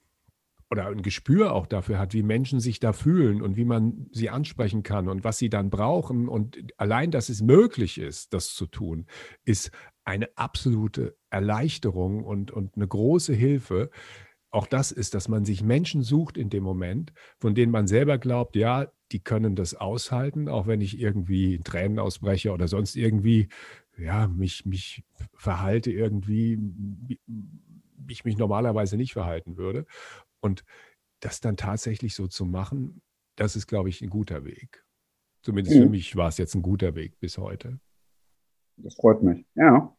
oder 0.70 0.88
ein 0.88 1.02
Gespür 1.02 1.52
auch 1.52 1.66
dafür 1.66 1.98
hat, 1.98 2.14
wie 2.14 2.22
Menschen 2.22 2.60
sich 2.60 2.80
da 2.80 2.92
fühlen 2.92 3.42
und 3.42 3.56
wie 3.56 3.64
man 3.64 4.08
sie 4.12 4.30
ansprechen 4.30 4.82
kann 4.82 5.08
und 5.08 5.24
was 5.24 5.38
sie 5.38 5.50
dann 5.50 5.70
brauchen. 5.70 6.28
Und 6.28 6.58
allein, 6.76 7.10
dass 7.10 7.28
es 7.28 7.42
möglich 7.42 7.98
ist, 7.98 8.32
das 8.32 8.54
zu 8.54 8.66
tun, 8.66 9.06
ist 9.44 9.70
eine 10.04 10.28
absolute 10.36 11.16
Erleichterung 11.30 12.24
und, 12.24 12.50
und 12.50 12.76
eine 12.76 12.86
große 12.86 13.34
Hilfe. 13.34 13.90
Auch 14.50 14.66
das 14.66 14.92
ist, 14.92 15.14
dass 15.14 15.28
man 15.28 15.44
sich 15.44 15.62
Menschen 15.62 16.02
sucht 16.02 16.36
in 16.36 16.50
dem 16.50 16.62
Moment, 16.62 17.12
von 17.38 17.54
denen 17.54 17.72
man 17.72 17.86
selber 17.86 18.18
glaubt, 18.18 18.54
ja, 18.56 18.88
die 19.12 19.20
können 19.20 19.56
das 19.56 19.74
aushalten, 19.74 20.48
auch 20.48 20.66
wenn 20.66 20.80
ich 20.80 20.98
irgendwie 20.98 21.58
Tränen 21.60 21.98
ausbreche 21.98 22.52
oder 22.52 22.68
sonst 22.68 22.96
irgendwie, 22.96 23.48
ja, 23.96 24.28
mich, 24.28 24.64
mich 24.66 25.04
verhalte 25.34 25.90
irgendwie, 25.90 26.58
wie 26.58 27.20
ich 28.08 28.24
mich 28.24 28.36
normalerweise 28.36 28.96
nicht 28.96 29.12
verhalten 29.12 29.56
würde. 29.56 29.86
Und 30.44 30.62
das 31.20 31.40
dann 31.40 31.56
tatsächlich 31.56 32.14
so 32.14 32.26
zu 32.26 32.44
machen, 32.44 33.00
das 33.34 33.56
ist, 33.56 33.66
glaube 33.66 33.88
ich, 33.88 34.02
ein 34.02 34.10
guter 34.10 34.44
Weg. 34.44 34.84
Zumindest 35.40 35.74
mhm. 35.74 35.84
für 35.84 35.88
mich 35.88 36.16
war 36.16 36.28
es 36.28 36.36
jetzt 36.36 36.54
ein 36.54 36.60
guter 36.60 36.94
Weg 36.94 37.18
bis 37.18 37.38
heute. 37.38 37.80
Das 38.76 38.94
freut 38.94 39.22
mich, 39.22 39.46
ja. 39.54 39.96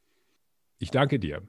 Ich 0.78 0.92
danke 0.92 1.18
dir. 1.18 1.42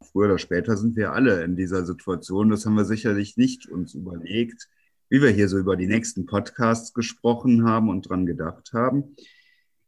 Früher 0.00 0.24
oder 0.24 0.38
später 0.38 0.78
sind 0.78 0.96
wir 0.96 1.12
alle 1.12 1.44
in 1.44 1.54
dieser 1.54 1.84
Situation. 1.84 2.48
Das 2.48 2.64
haben 2.64 2.76
wir 2.76 2.86
sicherlich 2.86 3.36
nicht 3.36 3.68
uns 3.68 3.92
überlegt, 3.92 4.70
wie 5.10 5.20
wir 5.20 5.30
hier 5.30 5.50
so 5.50 5.58
über 5.58 5.76
die 5.76 5.86
nächsten 5.86 6.24
Podcasts 6.24 6.94
gesprochen 6.94 7.66
haben 7.66 7.90
und 7.90 8.08
dran 8.08 8.24
gedacht 8.24 8.72
haben. 8.72 9.16